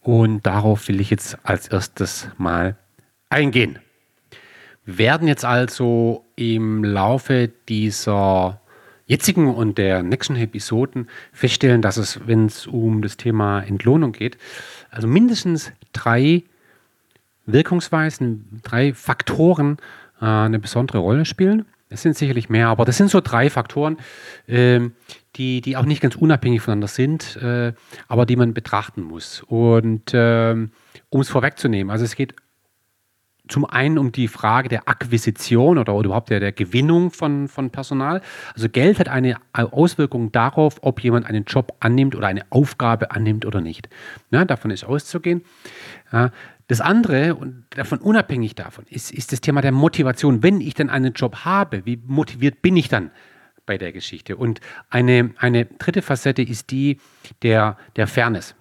Und 0.00 0.44
darauf 0.44 0.88
will 0.88 1.00
ich 1.00 1.10
jetzt 1.10 1.38
als 1.44 1.68
erstes 1.68 2.28
mal 2.36 2.76
eingehen. 3.30 3.78
Werden 4.86 5.28
jetzt 5.28 5.44
also 5.44 6.24
im 6.36 6.84
Laufe 6.84 7.50
dieser 7.68 8.60
jetzigen 9.06 9.54
und 9.54 9.78
der 9.78 10.02
nächsten 10.02 10.36
Episoden 10.36 11.08
feststellen, 11.32 11.82
dass 11.82 11.96
es, 11.96 12.26
wenn 12.26 12.46
es 12.46 12.66
um 12.66 13.02
das 13.02 13.16
Thema 13.16 13.60
Entlohnung 13.60 14.12
geht, 14.12 14.38
also 14.90 15.06
mindestens 15.06 15.72
drei 15.92 16.44
Wirkungsweisen, 17.46 18.60
drei 18.62 18.94
Faktoren 18.94 19.78
äh, 20.20 20.24
eine 20.24 20.58
besondere 20.58 20.98
Rolle 20.98 21.24
spielen. 21.24 21.66
Es 21.90 22.02
sind 22.02 22.16
sicherlich 22.16 22.48
mehr, 22.48 22.68
aber 22.68 22.84
das 22.84 22.96
sind 22.96 23.10
so 23.10 23.20
drei 23.20 23.50
Faktoren, 23.50 23.98
äh, 24.46 24.80
die, 25.36 25.60
die 25.60 25.76
auch 25.76 25.84
nicht 25.84 26.00
ganz 26.00 26.16
unabhängig 26.16 26.62
voneinander 26.62 26.88
sind, 26.88 27.36
äh, 27.36 27.72
aber 28.08 28.26
die 28.26 28.36
man 28.36 28.54
betrachten 28.54 29.02
muss. 29.02 29.42
Und 29.46 30.12
ähm, 30.14 30.70
um 31.10 31.20
es 31.20 31.28
vorwegzunehmen, 31.28 31.90
also 31.90 32.04
es 32.04 32.16
geht 32.16 32.34
zum 33.48 33.66
einen 33.66 33.98
um 33.98 34.10
die 34.10 34.28
Frage 34.28 34.68
der 34.68 34.88
Akquisition 34.88 35.78
oder, 35.78 35.94
überhaupt 35.98 36.30
der, 36.30 36.40
der 36.40 36.52
Gewinnung 36.52 37.10
von, 37.10 37.48
von 37.48 37.70
Personal. 37.70 38.22
Also 38.54 38.68
Geld 38.68 38.98
hat 38.98 39.08
eine 39.08 39.36
Auswirkung 39.52 40.32
darauf, 40.32 40.78
ob 40.80 41.00
jemand 41.00 41.26
einen 41.26 41.44
Job 41.44 41.74
annimmt 41.80 42.14
oder 42.16 42.26
eine 42.26 42.42
Aufgabe 42.50 43.10
annimmt 43.10 43.44
oder 43.44 43.60
nicht. 43.60 43.88
Ja, 44.30 44.44
davon 44.44 44.70
ist 44.70 44.84
auszugehen. 44.84 45.42
Ja, 46.10 46.30
das 46.68 46.80
andere, 46.80 47.34
und 47.34 47.64
davon 47.70 47.98
unabhängig 47.98 48.54
davon, 48.54 48.86
ist, 48.88 49.12
ist 49.12 49.32
das 49.32 49.42
Thema 49.42 49.60
der 49.60 49.72
Motivation. 49.72 50.42
Wenn 50.42 50.62
ich 50.62 50.72
dann 50.72 50.88
einen 50.88 51.12
Job 51.12 51.44
habe, 51.44 51.84
wie 51.84 52.00
motiviert 52.06 52.62
bin 52.62 52.76
ich 52.76 52.88
dann 52.88 53.10
bei 53.66 53.76
der 53.76 53.92
Geschichte? 53.92 54.36
Und 54.36 54.60
eine, 54.88 55.34
eine 55.36 55.66
dritte 55.66 56.00
Facette 56.00 56.40
ist 56.40 56.70
die 56.70 56.98
der, 57.42 57.76
der 57.96 58.06
Fairness. 58.06 58.54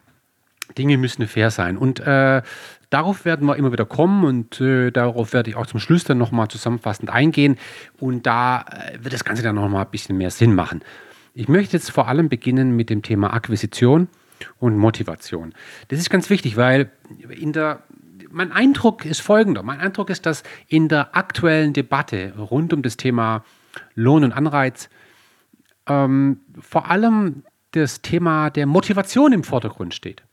Dinge 0.78 0.98
müssen 0.98 1.28
fair 1.28 1.52
sein. 1.52 1.78
Und 1.78 2.00
äh, 2.00 2.42
darauf 2.90 3.26
werden 3.26 3.48
wir 3.48 3.56
immer 3.58 3.72
wieder 3.72 3.86
kommen 3.86 4.24
und 4.24 4.62
äh, 4.62 4.92
darauf 4.92 5.34
werde 5.34 5.50
ich 5.50 5.56
auch 5.56 5.68
zum 5.68 5.80
Schluss 5.80 6.04
dann 6.04 6.18
nochmal 6.18 6.48
zusammenfassend 6.48 7.10
eingehen. 7.10 7.58
Und 8.00 8.26
da 8.26 8.62
äh, 8.62 9.04
wird 9.04 9.14
das 9.14 9.24
Ganze 9.24 9.44
dann 9.44 9.56
nochmal 9.56 9.86
ein 9.86 9.92
bisschen 9.92 10.18
mehr 10.18 10.32
Sinn 10.32 10.56
machen. 10.56 10.82
Ich 11.34 11.48
möchte 11.48 11.76
jetzt 11.78 11.92
vor 11.92 12.08
allem 12.08 12.30
beginnen 12.30 12.76
mit 12.76 12.90
dem 12.90 13.02
Thema 13.02 13.34
Akquisition 13.34 14.08
und 14.60 14.78
Motivation. 14.78 15.54
Das 15.88 16.00
ist 16.00 16.10
ganz 16.10 16.30
wichtig, 16.30 16.58
weil 16.58 16.92
in 17.30 17.54
der 17.54 17.84
mein 18.34 18.52
Eindruck 18.52 19.06
ist 19.06 19.22
folgender. 19.22 19.62
Mein 19.62 19.80
Eindruck 19.80 20.10
ist, 20.10 20.26
dass 20.26 20.42
in 20.68 20.88
der 20.88 21.16
aktuellen 21.16 21.72
Debatte 21.72 22.34
rund 22.36 22.74
um 22.74 22.82
das 22.82 22.98
Thema 22.98 23.44
Lohn 23.94 24.24
und 24.24 24.32
Anreiz 24.32 24.90
ähm, 25.88 26.40
vor 26.60 26.90
allem 26.90 27.44
das 27.72 28.02
Thema 28.02 28.50
der 28.50 28.66
Motivation 28.66 29.34
im 29.34 29.44
Vordergrund 29.44 29.94
steht. 29.94 30.24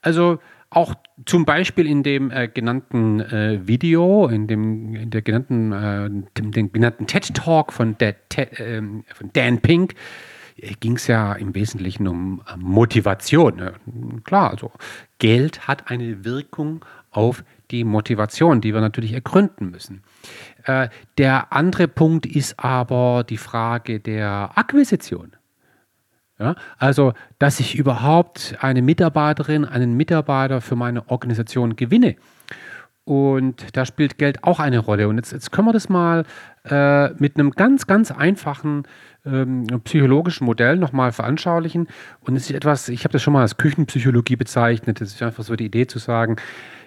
Also 0.00 0.38
auch 0.74 0.94
zum 1.26 1.44
Beispiel 1.44 1.86
in 1.86 2.02
dem 2.02 2.30
äh, 2.30 2.48
genannten 2.48 3.20
äh, 3.20 3.60
Video, 3.66 4.26
in 4.28 4.46
dem 4.46 4.94
in 4.94 5.10
der 5.10 5.22
genannten, 5.22 5.72
äh, 5.72 6.08
dem, 6.38 6.52
dem, 6.52 6.72
genannten 6.72 7.06
TED 7.06 7.34
Talk 7.34 7.72
von, 7.72 7.96
der, 7.98 8.16
ähm, 8.58 9.04
von 9.14 9.30
Dan 9.32 9.60
Pink 9.60 9.94
äh, 10.56 10.72
ging 10.80 10.96
es 10.96 11.06
ja 11.06 11.34
im 11.34 11.54
Wesentlichen 11.54 12.08
um 12.08 12.42
Motivation. 12.56 13.70
Klar, 14.24 14.50
also 14.50 14.72
Geld 15.18 15.68
hat 15.68 15.90
eine 15.90 16.24
Wirkung 16.24 16.84
auf 17.10 17.44
die 17.70 17.84
Motivation, 17.84 18.60
die 18.60 18.72
wir 18.72 18.80
natürlich 18.80 19.12
ergründen 19.12 19.70
müssen. 19.70 20.02
Äh, 20.64 20.88
der 21.18 21.52
andere 21.52 21.88
Punkt 21.88 22.24
ist 22.26 22.58
aber 22.58 23.24
die 23.28 23.36
Frage 23.36 24.00
der 24.00 24.52
Akquisition. 24.54 25.32
Ja, 26.42 26.56
also, 26.76 27.12
dass 27.38 27.60
ich 27.60 27.76
überhaupt 27.76 28.56
eine 28.60 28.82
Mitarbeiterin, 28.82 29.64
einen 29.64 29.96
Mitarbeiter 29.96 30.60
für 30.60 30.74
meine 30.74 31.08
Organisation 31.08 31.76
gewinne. 31.76 32.16
Und 33.04 33.76
da 33.76 33.86
spielt 33.86 34.18
Geld 34.18 34.42
auch 34.42 34.58
eine 34.58 34.80
Rolle. 34.80 35.06
Und 35.06 35.18
jetzt, 35.18 35.30
jetzt 35.30 35.52
können 35.52 35.68
wir 35.68 35.72
das 35.72 35.88
mal 35.88 36.24
äh, 36.68 37.10
mit 37.14 37.38
einem 37.38 37.52
ganz, 37.52 37.86
ganz 37.86 38.10
einfachen 38.10 38.88
ähm, 39.24 39.68
psychologischen 39.84 40.44
Modell 40.44 40.78
nochmal 40.78 41.12
veranschaulichen. 41.12 41.86
Und 42.22 42.34
es 42.34 42.50
ist 42.50 42.56
etwas, 42.56 42.88
ich 42.88 43.04
habe 43.04 43.12
das 43.12 43.22
schon 43.22 43.34
mal 43.34 43.42
als 43.42 43.56
Küchenpsychologie 43.56 44.34
bezeichnet. 44.34 45.00
Das 45.00 45.10
ist 45.10 45.22
einfach 45.22 45.44
so 45.44 45.54
die 45.54 45.66
Idee 45.66 45.86
zu 45.86 46.00
sagen, 46.00 46.38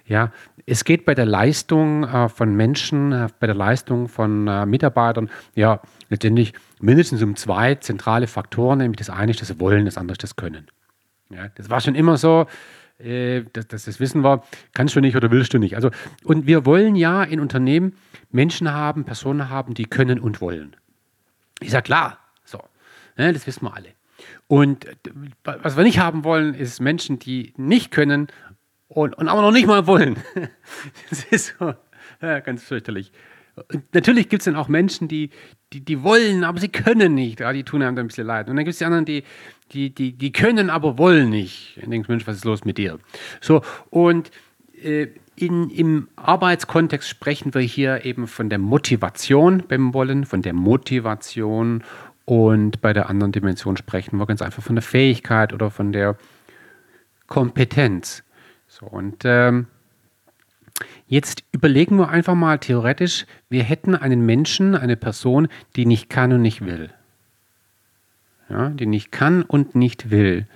ja, 0.05 0.31
es 0.65 0.83
geht 0.83 1.05
bei 1.05 1.15
der 1.15 1.25
Leistung 1.25 2.03
äh, 2.03 2.27
von 2.27 2.53
Menschen, 2.55 3.13
äh, 3.13 3.27
bei 3.39 3.47
der 3.47 3.55
Leistung 3.55 4.09
von 4.09 4.47
äh, 4.47 4.65
Mitarbeitern, 4.65 5.29
ja, 5.55 5.79
letztendlich 6.09 6.53
mindestens 6.79 7.21
um 7.21 7.35
zwei 7.35 7.75
zentrale 7.75 8.27
Faktoren, 8.27 8.79
nämlich 8.79 8.97
das 8.97 9.09
eine 9.09 9.31
ist 9.31 9.41
das 9.41 9.59
Wollen, 9.59 9.85
das 9.85 9.97
andere 9.97 10.13
ist 10.13 10.23
das 10.23 10.35
Können. 10.35 10.67
Ja, 11.29 11.47
das 11.55 11.69
war 11.69 11.81
schon 11.81 11.95
immer 11.95 12.17
so, 12.17 12.47
äh, 12.97 13.43
dass, 13.53 13.67
dass 13.67 13.85
das 13.85 13.99
wissen 13.99 14.23
wir, 14.23 14.43
kannst 14.73 14.95
du 14.95 15.01
nicht 15.01 15.15
oder 15.15 15.31
willst 15.31 15.53
du 15.53 15.57
nicht. 15.57 15.75
Also, 15.75 15.91
und 16.23 16.47
wir 16.47 16.65
wollen 16.65 16.95
ja 16.95 17.23
in 17.23 17.39
Unternehmen 17.39 17.97
Menschen 18.31 18.71
haben, 18.71 19.05
Personen 19.05 19.49
haben, 19.49 19.73
die 19.73 19.85
können 19.85 20.19
und 20.19 20.41
wollen. 20.41 20.75
Ist 21.59 21.73
ja 21.73 21.81
klar, 21.81 22.19
so, 22.43 22.59
ja, 23.17 23.31
das 23.31 23.47
wissen 23.47 23.65
wir 23.65 23.75
alle. 23.75 23.89
Und 24.47 24.85
äh, 24.85 24.93
was 25.43 25.75
wir 25.75 25.83
nicht 25.83 25.99
haben 25.99 26.23
wollen, 26.23 26.53
ist 26.53 26.79
Menschen, 26.79 27.19
die 27.19 27.53
nicht 27.57 27.91
können 27.91 28.27
und, 28.87 29.15
und 29.17 29.27
aber 29.27 29.41
noch 29.41 29.51
nicht 29.51 29.67
mal 29.67 29.87
wollen. 29.87 30.17
das 31.09 31.25
ist 31.25 31.55
so 31.59 31.73
ja, 32.21 32.39
ganz 32.39 32.63
fürchterlich. 32.63 33.11
Natürlich 33.93 34.29
gibt 34.29 34.41
es 34.41 34.45
dann 34.45 34.55
auch 34.55 34.67
Menschen, 34.67 35.07
die, 35.07 35.29
die, 35.71 35.79
die 35.79 36.03
wollen, 36.03 36.43
aber 36.43 36.59
sie 36.59 36.67
können 36.67 37.13
nicht. 37.13 37.39
Ja, 37.39 37.53
die 37.53 37.63
tun 37.63 37.81
einem 37.81 37.95
dann 37.95 38.05
ein 38.05 38.07
bisschen 38.07 38.27
leid. 38.27 38.49
Und 38.49 38.55
dann 38.55 38.65
gibt 38.65 38.73
es 38.73 38.79
die 38.79 38.85
anderen, 38.85 39.05
die, 39.05 39.23
die, 39.71 39.93
die, 39.93 40.13
die 40.13 40.31
können, 40.31 40.69
aber 40.69 40.97
wollen 40.97 41.29
nicht. 41.29 41.79
Und 41.81 41.91
denkst, 41.91 42.09
Mensch, 42.09 42.27
was 42.27 42.37
ist 42.37 42.45
los 42.45 42.65
mit 42.65 42.77
dir? 42.77 42.99
So, 43.39 43.61
und 43.89 44.29
äh, 44.83 45.07
in, 45.37 45.69
im 45.69 46.07
Arbeitskontext 46.15 47.09
sprechen 47.09 47.53
wir 47.53 47.61
hier 47.61 48.05
eben 48.05 48.27
von 48.27 48.49
der 48.49 48.59
Motivation 48.59 49.63
beim 49.67 49.93
Wollen, 49.93 50.25
von 50.25 50.41
der 50.41 50.53
Motivation. 50.53 51.83
Und 52.25 52.81
bei 52.81 52.91
der 52.91 53.09
anderen 53.09 53.31
Dimension 53.31 53.77
sprechen 53.77 54.17
wir 54.17 54.25
ganz 54.25 54.41
einfach 54.41 54.63
von 54.63 54.75
der 54.75 54.83
Fähigkeit 54.83 55.53
oder 55.53 55.71
von 55.71 55.91
der 55.91 56.17
Kompetenz. 57.27 58.23
So, 58.67 58.85
und 58.85 59.23
ähm, 59.25 59.67
jetzt 61.07 61.43
überlegen 61.51 61.97
wir 61.97 62.09
einfach 62.09 62.35
mal 62.35 62.59
theoretisch, 62.59 63.25
wir 63.49 63.63
hätten 63.63 63.95
einen 63.95 64.25
Menschen, 64.25 64.75
eine 64.75 64.97
Person, 64.97 65.47
die 65.75 65.85
nicht 65.85 66.09
kann 66.09 66.33
und 66.33 66.41
nicht 66.41 66.65
will. 66.65 66.91
Ja, 68.49 68.69
die 68.69 68.85
nicht 68.85 69.11
kann 69.11 69.41
und 69.43 69.75
nicht 69.75 70.11
will. 70.11 70.47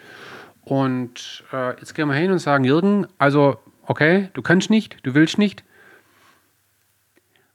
Und 0.61 1.43
äh, 1.51 1.71
jetzt 1.79 1.95
gehen 1.95 2.07
wir 2.07 2.15
hin 2.15 2.31
und 2.31 2.39
sagen, 2.39 2.63
Jürgen, 2.63 3.07
also, 3.17 3.57
okay, 3.83 4.29
du 4.33 4.41
kannst 4.41 4.69
nicht, 4.69 4.97
du 5.03 5.15
willst 5.15 5.37
nicht. 5.39 5.63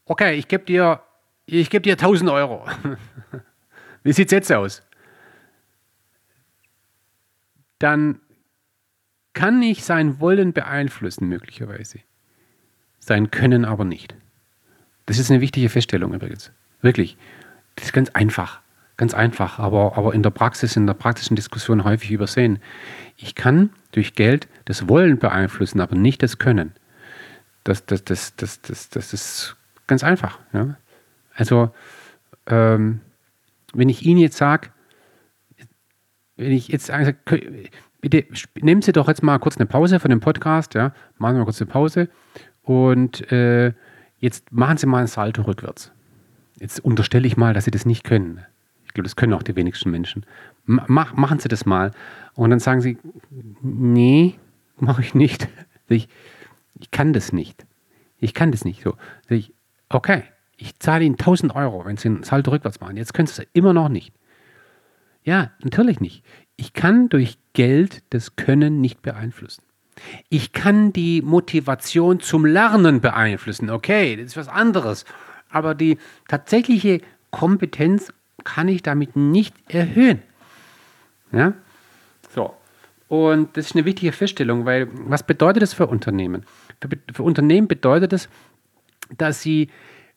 Okay, 0.06 0.34
ich 0.34 0.48
gebe 0.48 0.64
dir, 0.64 1.00
ich 1.46 1.70
gebe 1.70 1.82
dir 1.82 1.92
1000 1.92 2.30
Euro. 2.30 2.66
Wie 4.02 4.12
sieht 4.12 4.28
es 4.28 4.32
jetzt 4.32 4.52
aus? 4.52 4.82
Dann 7.78 8.20
kann 9.32 9.62
ich 9.62 9.84
sein 9.84 10.20
Wollen 10.20 10.52
beeinflussen, 10.52 11.28
möglicherweise. 11.28 12.00
Sein 13.04 13.30
Können 13.30 13.66
aber 13.66 13.84
nicht. 13.84 14.14
Das 15.04 15.18
ist 15.18 15.30
eine 15.30 15.42
wichtige 15.42 15.68
Feststellung 15.68 16.14
übrigens. 16.14 16.50
Wirklich. 16.80 17.18
Das 17.76 17.86
ist 17.86 17.92
ganz 17.92 18.08
einfach. 18.10 18.60
Ganz 18.96 19.12
einfach, 19.12 19.58
aber, 19.58 19.98
aber 19.98 20.14
in 20.14 20.22
der 20.22 20.30
Praxis, 20.30 20.76
in 20.76 20.86
der 20.86 20.94
praktischen 20.94 21.36
Diskussion 21.36 21.84
häufig 21.84 22.12
übersehen. 22.12 22.60
Ich 23.16 23.34
kann 23.34 23.70
durch 23.92 24.14
Geld 24.14 24.48
das 24.64 24.88
Wollen 24.88 25.18
beeinflussen, 25.18 25.80
aber 25.80 25.96
nicht 25.96 26.22
das 26.22 26.38
Können. 26.38 26.72
Das, 27.64 27.84
das, 27.84 28.04
das, 28.04 28.36
das, 28.36 28.62
das, 28.62 28.88
das 28.88 29.12
ist 29.12 29.56
ganz 29.86 30.02
einfach. 30.02 30.38
Ja? 30.54 30.76
Also, 31.34 31.74
ähm, 32.46 33.00
wenn 33.74 33.90
ich 33.90 34.06
Ihnen 34.06 34.20
jetzt 34.20 34.38
sage, 34.38 34.70
wenn 36.36 36.52
ich 36.52 36.68
jetzt 36.68 36.86
sage, 36.86 37.16
bitte 38.00 38.24
nehmen 38.62 38.80
Sie 38.80 38.92
doch 38.92 39.08
jetzt 39.08 39.22
mal 39.22 39.38
kurz 39.40 39.58
eine 39.58 39.66
Pause 39.66 40.00
von 40.00 40.10
dem 40.10 40.20
Podcast, 40.20 40.74
ja, 40.74 40.94
machen 41.18 41.36
mal 41.36 41.44
kurz 41.44 41.60
eine 41.60 41.70
Pause 41.70 42.08
und 42.64 43.30
äh, 43.30 43.72
jetzt 44.18 44.52
machen 44.52 44.76
Sie 44.76 44.86
mal 44.86 45.02
ein 45.02 45.06
Salto 45.06 45.42
rückwärts. 45.42 45.92
Jetzt 46.58 46.80
unterstelle 46.80 47.26
ich 47.26 47.36
mal, 47.36 47.54
dass 47.54 47.64
Sie 47.64 47.70
das 47.70 47.86
nicht 47.86 48.04
können. 48.04 48.40
Ich 48.86 48.94
glaube, 48.94 49.04
das 49.04 49.16
können 49.16 49.34
auch 49.34 49.42
die 49.42 49.56
wenigsten 49.56 49.90
Menschen. 49.90 50.24
Mach, 50.66 51.14
machen 51.14 51.38
Sie 51.38 51.48
das 51.48 51.66
mal. 51.66 51.90
Und 52.34 52.50
dann 52.50 52.60
sagen 52.60 52.80
sie, 52.80 52.98
nee, 53.62 54.34
mache 54.78 55.02
ich 55.02 55.14
nicht. 55.14 55.48
Ich, 55.86 56.08
ich 56.80 56.90
kann 56.90 57.12
das 57.12 57.34
nicht. 57.34 57.66
Ich 58.18 58.32
kann 58.32 58.50
das 58.50 58.64
nicht. 58.64 58.82
So, 58.82 58.96
ich, 59.28 59.52
okay, 59.90 60.22
ich 60.56 60.78
zahle 60.78 61.04
Ihnen 61.04 61.16
1000 61.16 61.54
Euro, 61.54 61.84
wenn 61.84 61.98
Sie 61.98 62.08
einen 62.08 62.22
Salto 62.22 62.50
rückwärts 62.52 62.80
machen. 62.80 62.96
Jetzt 62.96 63.12
können 63.12 63.26
Sie 63.26 63.42
es 63.42 63.48
immer 63.52 63.74
noch 63.74 63.90
nicht. 63.90 64.14
Ja, 65.24 65.50
natürlich 65.62 66.00
nicht. 66.00 66.24
Ich 66.56 66.72
kann 66.72 67.10
durch 67.10 67.36
Geld 67.52 68.02
das 68.10 68.36
Können 68.36 68.80
nicht 68.80 69.02
beeinflussen. 69.02 69.62
Ich 70.28 70.52
kann 70.52 70.92
die 70.92 71.22
Motivation 71.22 72.20
zum 72.20 72.44
Lernen 72.46 73.00
beeinflussen. 73.00 73.70
Okay, 73.70 74.16
das 74.16 74.26
ist 74.26 74.36
was 74.36 74.48
anderes. 74.48 75.04
Aber 75.50 75.74
die 75.74 75.98
tatsächliche 76.28 77.00
Kompetenz 77.30 78.12
kann 78.44 78.68
ich 78.68 78.82
damit 78.82 79.16
nicht 79.16 79.54
erhöhen. 79.68 80.22
Ja? 81.32 81.54
So. 82.34 82.54
Und 83.08 83.56
das 83.56 83.66
ist 83.66 83.76
eine 83.76 83.84
wichtige 83.84 84.12
Feststellung, 84.12 84.64
weil 84.64 84.88
was 84.92 85.22
bedeutet 85.22 85.62
das 85.62 85.74
für 85.74 85.86
Unternehmen? 85.86 86.44
Für, 86.80 86.88
für 87.12 87.22
Unternehmen 87.22 87.68
bedeutet 87.68 88.12
es, 88.12 88.28
dass 89.16 89.42
sie, 89.42 89.68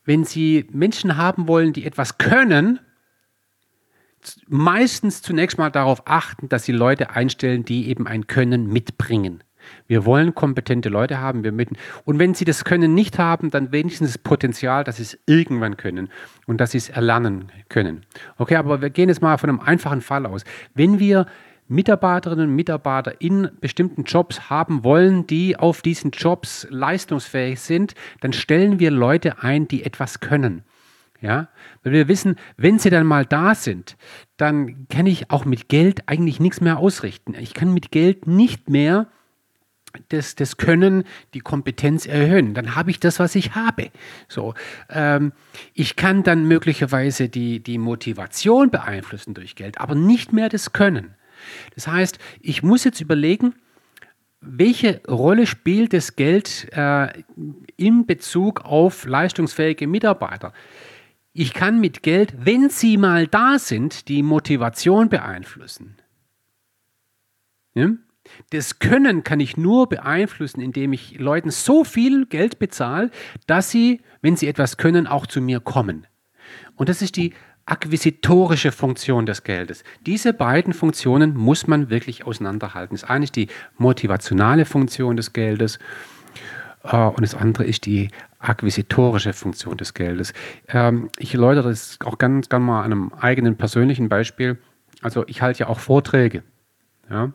wenn 0.05 0.23
sie 0.23 0.67
Menschen 0.71 1.17
haben 1.17 1.47
wollen, 1.47 1.73
die 1.73 1.85
etwas 1.85 2.17
können, 2.17 2.79
meistens 4.47 5.21
zunächst 5.21 5.57
mal 5.57 5.69
darauf 5.69 6.03
achten, 6.05 6.49
dass 6.49 6.63
sie 6.63 6.71
Leute 6.71 7.11
einstellen, 7.11 7.65
die 7.65 7.89
eben 7.89 8.07
ein 8.07 8.27
Können 8.27 8.67
mitbringen. 8.67 9.43
Wir 9.87 10.05
wollen 10.05 10.35
kompetente 10.35 10.89
Leute 10.89 11.19
haben. 11.19 11.43
Wir 11.43 11.51
mitten. 11.51 11.75
Und 12.05 12.19
wenn 12.19 12.33
sie 12.33 12.45
das 12.45 12.65
Können 12.65 12.93
nicht 12.93 13.19
haben, 13.19 13.51
dann 13.51 13.71
wenigstens 13.71 14.13
das 14.13 14.17
Potenzial, 14.17 14.83
dass 14.83 14.97
sie 14.97 15.03
es 15.03 15.19
irgendwann 15.25 15.77
können 15.77 16.09
und 16.45 16.59
dass 16.59 16.71
sie 16.71 16.77
es 16.77 16.89
erlernen 16.89 17.51
können. 17.69 18.05
Okay, 18.37 18.55
aber 18.55 18.81
wir 18.81 18.89
gehen 18.89 19.09
jetzt 19.09 19.21
mal 19.21 19.37
von 19.37 19.49
einem 19.49 19.59
einfachen 19.59 20.01
Fall 20.01 20.25
aus. 20.25 20.43
Wenn 20.73 20.99
wir 20.99 21.25
Mitarbeiterinnen 21.69 22.49
und 22.49 22.55
Mitarbeiter 22.55 23.19
in 23.19 23.49
bestimmten 23.59 24.03
Jobs 24.03 24.49
haben 24.49 24.83
wollen, 24.83 25.27
die 25.27 25.57
auf 25.57 25.81
diesen 25.81 26.11
Jobs 26.11 26.65
leistungsfähig 26.69 27.59
sind, 27.59 27.93
dann 28.21 28.33
stellen 28.33 28.79
wir 28.79 28.91
Leute 28.91 29.43
ein, 29.43 29.67
die 29.67 29.83
etwas 29.83 30.19
können. 30.19 30.63
Ja, 31.19 31.47
weil 31.83 31.93
wir 31.93 32.07
wissen, 32.07 32.35
wenn 32.57 32.77
sie 32.77 32.91
dann 32.91 33.07
mal 33.07 33.25
da 33.25 33.55
sind, 33.55 33.97
dann 34.37 34.87
kann 34.87 35.07
ich 35.07 35.31
auch 35.31 35.45
mit 35.45 35.67
Geld 35.67 36.07
eigentlich 36.07 36.39
nichts 36.39 36.61
mehr 36.61 36.77
ausrichten. 36.77 37.33
Ich 37.33 37.55
kann 37.55 37.73
mit 37.73 37.91
Geld 37.91 38.27
nicht 38.27 38.69
mehr 38.69 39.07
das, 40.09 40.35
das 40.35 40.57
Können, 40.57 41.03
die 41.33 41.39
Kompetenz 41.39 42.05
erhöhen. 42.05 42.53
Dann 42.53 42.75
habe 42.75 42.91
ich 42.91 42.99
das, 42.99 43.19
was 43.19 43.35
ich 43.35 43.55
habe. 43.55 43.89
So, 44.27 44.53
ähm, 44.89 45.33
ich 45.73 45.95
kann 45.95 46.23
dann 46.23 46.47
möglicherweise 46.47 47.29
die, 47.29 47.61
die 47.61 47.77
Motivation 47.77 48.69
beeinflussen 48.69 49.33
durch 49.33 49.55
Geld, 49.55 49.79
aber 49.79 49.95
nicht 49.95 50.33
mehr 50.33 50.49
das 50.49 50.73
Können. 50.73 51.15
Das 51.75 51.87
heißt, 51.87 52.19
ich 52.41 52.63
muss 52.63 52.83
jetzt 52.83 53.01
überlegen, 53.01 53.53
welche 54.39 55.01
Rolle 55.07 55.47
spielt 55.47 55.93
das 55.93 56.15
Geld 56.15 56.67
äh, 56.71 57.23
in 57.75 58.05
Bezug 58.05 58.61
auf 58.61 59.05
leistungsfähige 59.05 59.87
Mitarbeiter? 59.87 60.53
Ich 61.33 61.53
kann 61.53 61.79
mit 61.79 62.01
Geld, 62.03 62.33
wenn 62.37 62.69
sie 62.69 62.97
mal 62.97 63.27
da 63.27 63.59
sind, 63.59 64.07
die 64.07 64.23
Motivation 64.23 65.09
beeinflussen. 65.09 65.97
Ja? 67.75 67.89
Das 68.51 68.79
Können 68.79 69.23
kann 69.23 69.39
ich 69.39 69.57
nur 69.57 69.89
beeinflussen, 69.89 70.61
indem 70.61 70.93
ich 70.93 71.19
Leuten 71.19 71.49
so 71.51 71.83
viel 71.83 72.25
Geld 72.25 72.59
bezahle, 72.59 73.11
dass 73.45 73.69
sie, 73.71 74.01
wenn 74.21 74.35
sie 74.35 74.47
etwas 74.47 74.77
können, 74.77 75.07
auch 75.07 75.27
zu 75.27 75.41
mir 75.41 75.59
kommen. 75.59 76.07
Und 76.75 76.89
das 76.89 77.01
ist 77.01 77.17
die 77.17 77.33
akquisitorische 77.65 78.71
Funktion 78.71 79.25
des 79.25 79.43
Geldes. 79.43 79.83
Diese 80.05 80.33
beiden 80.33 80.73
Funktionen 80.73 81.35
muss 81.35 81.67
man 81.67 81.89
wirklich 81.89 82.25
auseinanderhalten. 82.25 82.95
Das 82.95 83.03
eine 83.03 83.25
ist 83.25 83.35
die 83.35 83.47
motivationale 83.77 84.65
Funktion 84.65 85.17
des 85.17 85.33
Geldes 85.33 85.77
äh, 86.83 86.95
und 86.95 87.21
das 87.21 87.35
andere 87.35 87.65
ist 87.65 87.85
die 87.85 88.09
akquisitorische 88.39 89.33
Funktion 89.33 89.77
des 89.77 89.93
Geldes. 89.93 90.33
Ähm, 90.69 91.09
ich 91.17 91.33
erläutere 91.33 91.69
das 91.69 91.99
auch 92.05 92.17
ganz 92.17 92.47
gerne 92.47 92.65
mal 92.65 92.83
an 92.83 92.91
einem 92.91 93.11
eigenen 93.19 93.57
persönlichen 93.57 94.07
Beispiel. 94.07 94.57
Also 95.01 95.25
ich 95.27 95.41
halte 95.41 95.59
ja 95.59 95.67
auch 95.67 95.79
Vorträge. 95.79 96.43
Ja? 97.09 97.33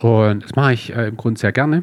Und 0.00 0.44
das 0.44 0.54
mache 0.56 0.72
ich 0.72 0.94
äh, 0.94 1.08
im 1.08 1.16
Grunde 1.16 1.38
sehr 1.38 1.52
gerne 1.52 1.82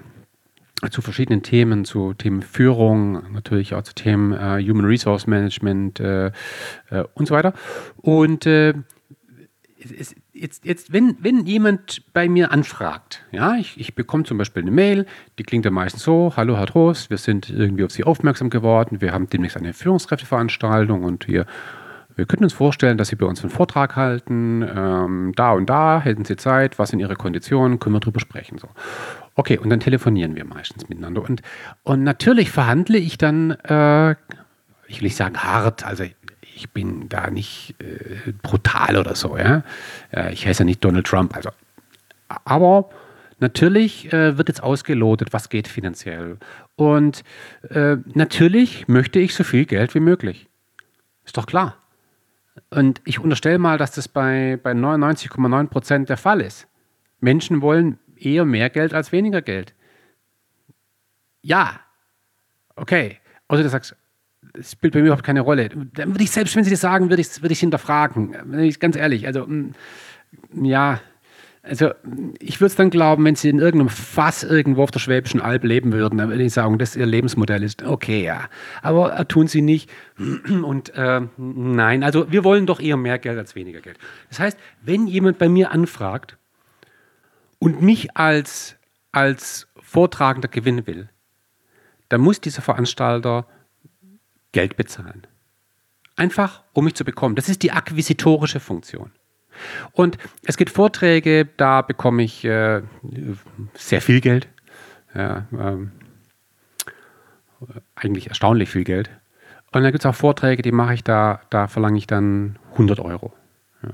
zu 0.92 1.02
verschiedenen 1.02 1.42
Themen, 1.42 1.86
zu 1.86 2.14
Themen 2.14 2.42
Führung, 2.42 3.34
natürlich 3.34 3.74
auch 3.74 3.82
zu 3.82 3.96
Themen 3.96 4.32
äh, 4.34 4.64
Human 4.64 4.86
Resource 4.86 5.26
Management 5.26 6.00
äh, 6.00 6.28
äh, 6.28 7.04
und 7.16 7.28
so 7.28 7.34
weiter. 7.34 7.54
Und 7.98 8.46
äh, 8.46 8.74
jetzt, 10.34 10.66
jetzt 10.66 10.94
wenn, 10.94 11.18
wenn 11.20 11.46
jemand 11.46 12.04
bei 12.14 12.30
mir 12.30 12.52
anfragt, 12.52 13.24
ja, 13.32 13.56
ich, 13.56 13.80
ich 13.80 13.96
bekomme 13.96 14.24
zum 14.24 14.38
Beispiel 14.38 14.62
eine 14.62 14.72
Mail, 14.72 15.06
die 15.40 15.44
klingt 15.44 15.66
dann 15.66 15.74
meistens 15.74 16.04
so, 16.04 16.34
hallo 16.36 16.58
Herr 16.58 16.68
Trost, 16.68 17.10
wir 17.10 17.18
sind 17.18 17.50
irgendwie 17.50 17.84
auf 17.84 17.92
Sie 17.92 18.04
aufmerksam 18.04 18.50
geworden, 18.50 19.02
wir 19.02 19.14
haben 19.14 19.30
demnächst 19.30 19.58
eine 19.58 19.74
Führungskräfteveranstaltung 19.74 21.04
und 21.04 21.28
wir 21.28 21.46
wir 22.18 22.26
könnten 22.26 22.44
uns 22.44 22.54
vorstellen, 22.54 22.98
dass 22.98 23.10
Sie 23.10 23.16
bei 23.16 23.28
uns 23.28 23.42
einen 23.42 23.52
Vortrag 23.52 23.96
halten, 23.96 24.64
ähm, 24.64 25.34
da 25.36 25.52
und 25.52 25.70
da, 25.70 26.02
hätten 26.02 26.26
Sie 26.26 26.36
Zeit, 26.36 26.80
was 26.80 26.90
sind 26.90 27.00
Ihre 27.00 27.16
Konditionen, 27.16 27.80
können 27.80 27.96
wir 27.96 28.00
drüber 28.00 28.20
sprechen. 28.20 28.58
So. 28.58 28.68
Okay, 29.36 29.60
und 29.60 29.70
dann 29.70 29.80
telefonieren 29.80 30.36
wir 30.36 30.44
meistens 30.44 30.90
miteinander. 30.90 31.22
Und, 31.22 31.44
und 31.84 32.04
natürlich 32.04 32.50
verhandle 32.50 32.98
ich 32.98 33.20
dann, 33.20 33.52
äh, 33.52 34.12
ich 34.88 35.00
will 35.00 35.04
nicht 35.04 35.16
sagen 35.16 35.38
hart, 35.38 35.86
also 35.86 36.06
ich 36.56 36.72
bin 36.72 37.08
da 37.08 37.30
nicht 37.30 37.76
äh, 37.80 38.32
brutal 38.42 38.98
oder 38.98 39.14
so, 39.14 39.38
ja. 39.38 39.62
Äh, 40.12 40.34
ich 40.34 40.48
heiße 40.48 40.64
ja 40.64 40.66
nicht 40.66 40.84
Donald 40.84 41.06
Trump, 41.06 41.36
also. 41.36 41.52
Aber 42.46 42.90
natürlich 43.40 44.12
äh, 44.12 44.40
wird 44.40 44.48
jetzt 44.50 44.64
ausgelotet, 44.64 45.34
was 45.34 45.50
geht 45.50 45.68
finanziell. 45.68 46.38
Und 46.76 47.24
äh, 47.70 47.98
natürlich 48.14 48.88
möchte 48.88 49.20
ich 49.20 49.36
so 49.36 49.44
viel 49.44 49.66
Geld 49.66 49.94
wie 49.94 50.00
möglich. 50.00 50.48
Ist 51.26 51.38
doch 51.38 51.46
klar. 51.46 51.78
Und 52.70 53.02
ich 53.06 53.20
unterstelle 53.20 53.60
mal, 53.60 53.78
dass 53.78 53.92
das 53.92 54.08
bei, 54.08 54.60
bei 54.62 54.72
99,9 54.72 55.68
Prozent 55.68 56.10
der 56.10 56.18
Fall 56.18 56.42
ist. 56.42 56.68
Menschen 57.20 57.62
wollen 57.62 58.00
eher 58.16 58.46
mehr 58.46 58.70
Geld 58.70 58.94
als 58.94 59.12
weniger 59.12 59.42
Geld. 59.42 59.74
Ja, 61.42 61.80
okay. 62.76 63.18
Also 63.48 63.64
du 63.64 63.70
sagst, 63.70 63.96
das 64.54 64.72
spielt 64.72 64.94
bei 64.94 65.00
mir 65.00 65.08
überhaupt 65.08 65.26
keine 65.26 65.42
Rolle. 65.42 65.70
Dann 65.70 66.10
würde 66.10 66.24
ich, 66.24 66.32
selbst 66.32 66.56
wenn 66.56 66.64
sie 66.64 66.72
das 66.72 66.82
sagen, 66.82 67.10
würde 67.10 67.22
ich 67.22 67.28
es 67.28 67.42
würde 67.42 67.56
hinterfragen. 67.56 68.74
Ganz 68.80 68.96
ehrlich, 68.96 69.28
also 69.28 69.46
mm, 69.46 69.74
ja, 70.54 71.00
also 71.68 71.92
ich 72.40 72.60
würde 72.60 72.68
es 72.68 72.76
dann 72.76 72.90
glauben, 72.90 73.26
wenn 73.26 73.36
sie 73.36 73.50
in 73.50 73.60
irgendeinem 73.60 73.90
Fass 73.90 74.44
irgendwo 74.44 74.84
auf 74.84 74.92
der 74.92 75.00
Schwäbischen 75.00 75.42
Alb 75.42 75.64
leben 75.64 75.92
würden, 75.92 76.18
dann 76.18 76.30
würde 76.30 76.44
ich 76.44 76.54
sagen, 76.54 76.78
dass 76.78 76.96
ihr 76.96 77.06
Lebensmodell 77.06 77.64
ist. 77.64 77.84
Okay, 77.84 78.24
ja. 78.24 78.50
Aber 78.82 79.18
äh, 79.18 79.26
tun 79.26 79.48
sie 79.48 79.62
nicht. 79.62 79.90
Und 80.48 80.90
äh, 80.96 81.22
nein, 81.38 82.04
also 82.04 82.32
wir 82.32 82.44
wollen 82.44 82.66
doch 82.66 82.80
eher 82.80 82.98
mehr 82.98 83.20
Geld 83.20 83.38
als 83.38 83.56
weniger 83.56 83.82
Geld. 83.82 83.98
Das 84.30 84.40
heißt, 84.40 84.58
wenn 84.82 85.08
jemand 85.08 85.38
bei 85.38 85.50
mir 85.50 85.72
anfragt 85.72 86.38
und 87.60 87.82
mich 87.82 88.16
als, 88.16 88.76
als 89.12 89.68
Vortragender 89.80 90.48
gewinnen 90.48 90.88
will, 90.88 91.10
dann 92.10 92.22
muss 92.22 92.42
dieser 92.42 92.62
Veranstalter 92.62 93.48
Geld 94.52 94.78
bezahlen. 94.78 95.28
Einfach, 96.16 96.64
um 96.74 96.86
mich 96.86 96.96
zu 96.96 97.06
bekommen. 97.06 97.36
Das 97.36 97.50
ist 97.50 97.62
die 97.62 97.72
akquisitorische 97.72 98.60
Funktion. 98.60 99.12
Und 99.92 100.18
es 100.44 100.58
gibt 100.58 100.72
Vorträge, 100.72 101.48
da 101.58 101.82
bekomme 101.82 102.24
ich 102.24 102.44
äh, 102.46 102.82
sehr 103.74 104.02
viel 104.02 104.22
Geld. 104.22 104.48
Ja, 105.16 105.48
ähm, 105.52 105.92
eigentlich 107.96 108.28
erstaunlich 108.28 108.70
viel 108.70 108.84
Geld. 108.84 109.10
Und 109.72 109.84
dann 109.84 109.92
gibt 109.92 110.04
es 110.04 110.06
auch 110.06 110.16
Vorträge, 110.16 110.62
die 110.62 110.72
mache 110.72 110.94
ich 110.94 111.04
da, 111.04 111.42
da 111.50 111.68
verlange 111.68 111.98
ich 111.98 112.08
dann 112.08 112.58
100 112.74 113.00
Euro. 113.00 113.34
Ja. 113.84 113.90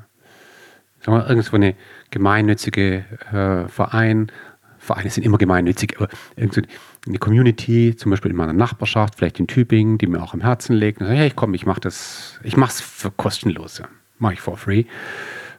Sagen 1.02 1.18
wir, 1.18 1.30
irgendwo 1.30 1.56
eine 1.56 1.76
gemeinnützige 2.12 3.06
äh, 3.32 3.68
Verein, 3.70 4.32
Vereine 4.78 5.10
sind 5.10 5.24
immer 5.24 5.38
gemeinnützig, 5.38 5.96
aber 5.96 6.10
eine 6.36 7.18
Community, 7.18 7.96
zum 7.96 8.12
Beispiel 8.12 8.32
in 8.32 8.38
meiner 8.38 8.54
Nachbarschaft, 8.54 9.16
vielleicht 9.16 9.40
in 9.40 9.48
Tübingen, 9.48 9.98
die 9.98 10.08
mir 10.08 10.22
auch 10.22 10.34
am 10.34 10.42
Herzen 10.42 10.76
liegt, 10.76 11.00
und 11.00 11.08
sage, 11.08 11.18
hey, 11.18 11.32
komm, 11.34 11.54
ich 11.54 11.66
mache 11.66 11.80
das, 11.80 12.40
ich 12.44 12.58
mache 12.58 12.72
es 12.72 13.12
kostenlos, 13.16 13.78
ja. 13.78 13.88
mache 14.20 14.34
ich 14.34 14.42
for 14.42 14.58
free 14.58 14.84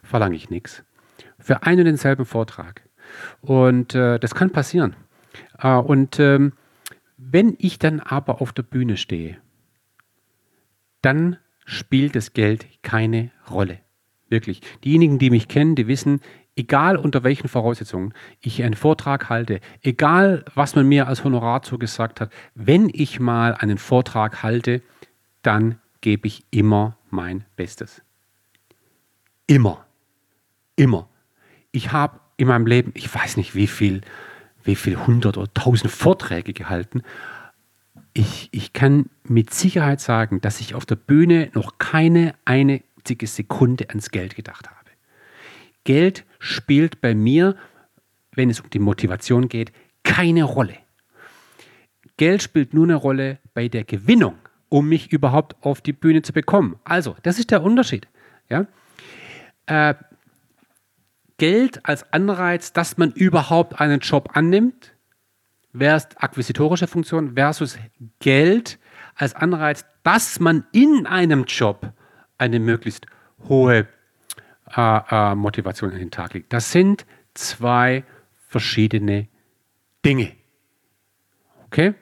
verlange 0.05 0.35
ich 0.35 0.49
nichts. 0.49 0.83
Für 1.39 1.63
einen 1.63 1.79
und 1.79 1.85
denselben 1.85 2.25
Vortrag. 2.25 2.81
Und 3.41 3.95
äh, 3.95 4.19
das 4.19 4.35
kann 4.35 4.51
passieren. 4.51 4.95
Äh, 5.59 5.75
und 5.75 6.19
ähm, 6.19 6.53
wenn 7.17 7.55
ich 7.59 7.79
dann 7.79 7.99
aber 7.99 8.41
auf 8.41 8.53
der 8.53 8.63
Bühne 8.63 8.97
stehe, 8.97 9.37
dann 11.01 11.37
spielt 11.65 12.15
das 12.15 12.33
Geld 12.33 12.65
keine 12.81 13.31
Rolle. 13.49 13.79
Wirklich. 14.29 14.61
Diejenigen, 14.83 15.19
die 15.19 15.29
mich 15.29 15.47
kennen, 15.47 15.75
die 15.75 15.87
wissen, 15.87 16.19
egal 16.55 16.97
unter 16.97 17.23
welchen 17.23 17.47
Voraussetzungen 17.47 18.13
ich 18.41 18.63
einen 18.63 18.73
Vortrag 18.73 19.29
halte, 19.29 19.59
egal 19.81 20.45
was 20.55 20.75
man 20.75 20.87
mir 20.87 21.07
als 21.07 21.23
Honorar 21.23 21.61
zugesagt 21.61 22.21
hat, 22.21 22.31
wenn 22.53 22.89
ich 22.91 23.19
mal 23.19 23.53
einen 23.53 23.77
Vortrag 23.77 24.41
halte, 24.41 24.81
dann 25.41 25.79
gebe 26.01 26.27
ich 26.27 26.43
immer 26.51 26.97
mein 27.09 27.45
Bestes. 27.55 28.01
Immer. 29.47 29.84
Immer. 30.75 31.09
Ich 31.71 31.91
habe 31.91 32.19
in 32.37 32.47
meinem 32.47 32.67
Leben, 32.67 32.91
ich 32.95 33.13
weiß 33.13 33.37
nicht 33.37 33.55
wie 33.55 33.67
viel, 33.67 34.01
wie 34.63 34.75
viel 34.75 34.97
hundert 34.97 35.37
oder 35.37 35.53
tausend 35.53 35.91
Vorträge 35.91 36.53
gehalten. 36.53 37.01
Ich, 38.13 38.49
ich 38.51 38.73
kann 38.73 39.09
mit 39.23 39.53
Sicherheit 39.53 39.99
sagen, 39.99 40.41
dass 40.41 40.59
ich 40.59 40.73
auf 40.75 40.85
der 40.85 40.95
Bühne 40.95 41.49
noch 41.53 41.77
keine 41.77 42.33
einzige 42.45 43.27
Sekunde 43.27 43.89
ans 43.89 44.11
Geld 44.11 44.35
gedacht 44.35 44.67
habe. 44.69 44.75
Geld 45.85 46.25
spielt 46.39 46.99
bei 46.99 47.13
mir, 47.13 47.55
wenn 48.33 48.49
es 48.49 48.59
um 48.59 48.69
die 48.69 48.79
Motivation 48.79 49.47
geht, 49.47 49.71
keine 50.03 50.43
Rolle. 50.43 50.77
Geld 52.17 52.41
spielt 52.41 52.73
nur 52.73 52.85
eine 52.85 52.95
Rolle 52.95 53.39
bei 53.53 53.67
der 53.67 53.83
Gewinnung, 53.83 54.35
um 54.69 54.89
mich 54.89 55.11
überhaupt 55.11 55.55
auf 55.61 55.81
die 55.81 55.93
Bühne 55.93 56.21
zu 56.21 56.33
bekommen. 56.33 56.77
Also, 56.83 57.15
das 57.23 57.39
ist 57.39 57.51
der 57.51 57.61
Unterschied. 57.61 58.07
Ja? 58.49 58.65
Äh, 59.67 59.95
Geld 61.37 61.85
als 61.85 62.11
Anreiz, 62.13 62.73
dass 62.73 62.97
man 62.97 63.11
überhaupt 63.11 63.79
einen 63.79 63.99
Job 63.99 64.29
annimmt, 64.33 64.93
versus 65.77 66.15
akquisitorische 66.17 66.87
Funktion 66.87 67.35
versus 67.35 67.77
Geld 68.19 68.79
als 69.15 69.35
Anreiz, 69.35 69.85
dass 70.03 70.39
man 70.39 70.65
in 70.71 71.05
einem 71.05 71.45
Job 71.45 71.91
eine 72.37 72.59
möglichst 72.59 73.05
hohe 73.47 73.87
äh, 74.75 74.99
äh, 75.09 75.35
Motivation 75.35 75.91
an 75.91 75.99
den 75.99 76.11
Tag 76.11 76.33
legt. 76.33 76.53
Das 76.53 76.71
sind 76.71 77.05
zwei 77.33 78.03
verschiedene 78.47 79.27
Dinge. 80.03 80.33
Okay? 81.65 81.93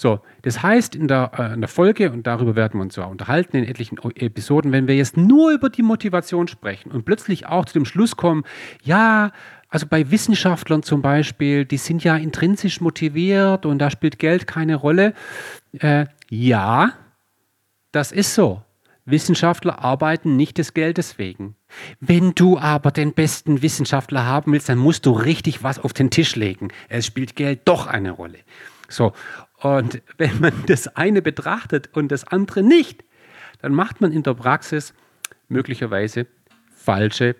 So, 0.00 0.20
das 0.40 0.62
heißt 0.62 0.94
in 0.94 1.08
der, 1.08 1.30
äh, 1.36 1.52
in 1.52 1.60
der 1.60 1.68
Folge, 1.68 2.10
und 2.10 2.26
darüber 2.26 2.56
werden 2.56 2.80
wir 2.80 2.84
uns 2.84 2.96
ja 2.96 3.04
unterhalten 3.04 3.58
in 3.58 3.64
etlichen 3.64 3.98
Episoden, 3.98 4.72
wenn 4.72 4.88
wir 4.88 4.96
jetzt 4.96 5.18
nur 5.18 5.50
über 5.50 5.68
die 5.68 5.82
Motivation 5.82 6.48
sprechen 6.48 6.90
und 6.90 7.04
plötzlich 7.04 7.44
auch 7.44 7.66
zu 7.66 7.74
dem 7.74 7.84
Schluss 7.84 8.16
kommen, 8.16 8.44
ja, 8.82 9.30
also 9.68 9.86
bei 9.86 10.10
Wissenschaftlern 10.10 10.82
zum 10.82 11.02
Beispiel, 11.02 11.66
die 11.66 11.76
sind 11.76 12.02
ja 12.02 12.16
intrinsisch 12.16 12.80
motiviert 12.80 13.66
und 13.66 13.78
da 13.78 13.90
spielt 13.90 14.18
Geld 14.18 14.46
keine 14.46 14.76
Rolle. 14.76 15.12
Äh, 15.78 16.06
ja, 16.30 16.94
das 17.92 18.10
ist 18.10 18.34
so. 18.34 18.62
Wissenschaftler 19.04 19.84
arbeiten 19.84 20.34
nicht 20.34 20.56
des 20.56 20.72
Geldes 20.72 21.18
wegen. 21.18 21.56
Wenn 22.00 22.34
du 22.34 22.58
aber 22.58 22.90
den 22.90 23.12
besten 23.12 23.60
Wissenschaftler 23.60 24.24
haben 24.24 24.52
willst, 24.52 24.70
dann 24.70 24.78
musst 24.78 25.04
du 25.04 25.10
richtig 25.10 25.62
was 25.62 25.78
auf 25.78 25.92
den 25.92 26.08
Tisch 26.08 26.36
legen. 26.36 26.68
Es 26.88 27.04
spielt 27.04 27.36
Geld 27.36 27.60
doch 27.66 27.86
eine 27.86 28.12
Rolle. 28.12 28.38
So, 28.90 29.12
und 29.60 30.02
wenn 30.16 30.40
man 30.40 30.52
das 30.66 30.88
eine 30.96 31.22
betrachtet 31.22 31.90
und 31.92 32.08
das 32.08 32.24
andere 32.24 32.62
nicht, 32.62 33.04
dann 33.60 33.74
macht 33.74 34.00
man 34.00 34.12
in 34.12 34.22
der 34.22 34.34
Praxis 34.34 34.94
möglicherweise 35.48 36.26
falsche 36.74 37.36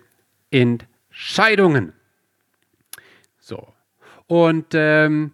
Entscheidungen. 0.51 1.93
So. 3.39 3.73
Und 4.27 4.67
ähm, 4.73 5.33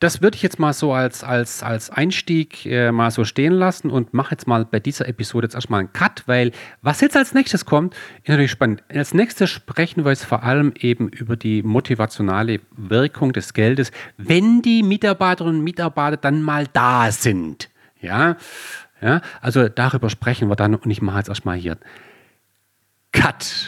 das 0.00 0.22
würde 0.22 0.34
ich 0.36 0.42
jetzt 0.42 0.58
mal 0.58 0.72
so 0.72 0.94
als, 0.94 1.22
als, 1.22 1.62
als 1.62 1.90
Einstieg 1.90 2.64
äh, 2.64 2.90
mal 2.90 3.10
so 3.10 3.24
stehen 3.24 3.52
lassen 3.52 3.90
und 3.90 4.14
mache 4.14 4.32
jetzt 4.32 4.46
mal 4.46 4.64
bei 4.64 4.80
dieser 4.80 5.06
Episode 5.06 5.44
jetzt 5.44 5.54
erstmal 5.54 5.80
einen 5.80 5.92
Cut, 5.92 6.22
weil 6.26 6.52
was 6.80 7.02
jetzt 7.02 7.16
als 7.16 7.34
nächstes 7.34 7.66
kommt, 7.66 7.94
ist 8.22 8.28
natürlich 8.28 8.50
spannend. 8.50 8.82
Als 8.88 9.12
nächstes 9.12 9.50
sprechen 9.50 10.04
wir 10.04 10.10
jetzt 10.10 10.24
vor 10.24 10.42
allem 10.42 10.72
eben 10.80 11.08
über 11.10 11.36
die 11.36 11.62
motivationale 11.62 12.60
Wirkung 12.74 13.34
des 13.34 13.52
Geldes, 13.52 13.92
wenn 14.16 14.62
die 14.62 14.82
Mitarbeiterinnen 14.82 15.58
und 15.58 15.64
Mitarbeiter 15.64 16.16
dann 16.16 16.42
mal 16.42 16.66
da 16.72 17.12
sind. 17.12 17.68
Ja, 18.00 18.38
ja 19.02 19.20
also 19.42 19.68
darüber 19.68 20.08
sprechen 20.08 20.48
wir 20.48 20.56
dann 20.56 20.74
und 20.74 20.90
ich 20.90 21.02
mache 21.02 21.18
jetzt 21.18 21.28
erstmal 21.28 21.58
hier 21.58 21.76
Cut. 23.12 23.66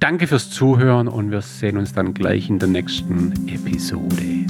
Danke 0.00 0.26
fürs 0.26 0.50
Zuhören 0.50 1.06
und 1.06 1.30
wir 1.30 1.42
sehen 1.42 1.76
uns 1.76 1.92
dann 1.92 2.14
gleich 2.14 2.48
in 2.48 2.58
der 2.58 2.68
nächsten 2.68 3.48
Episode. 3.48 4.46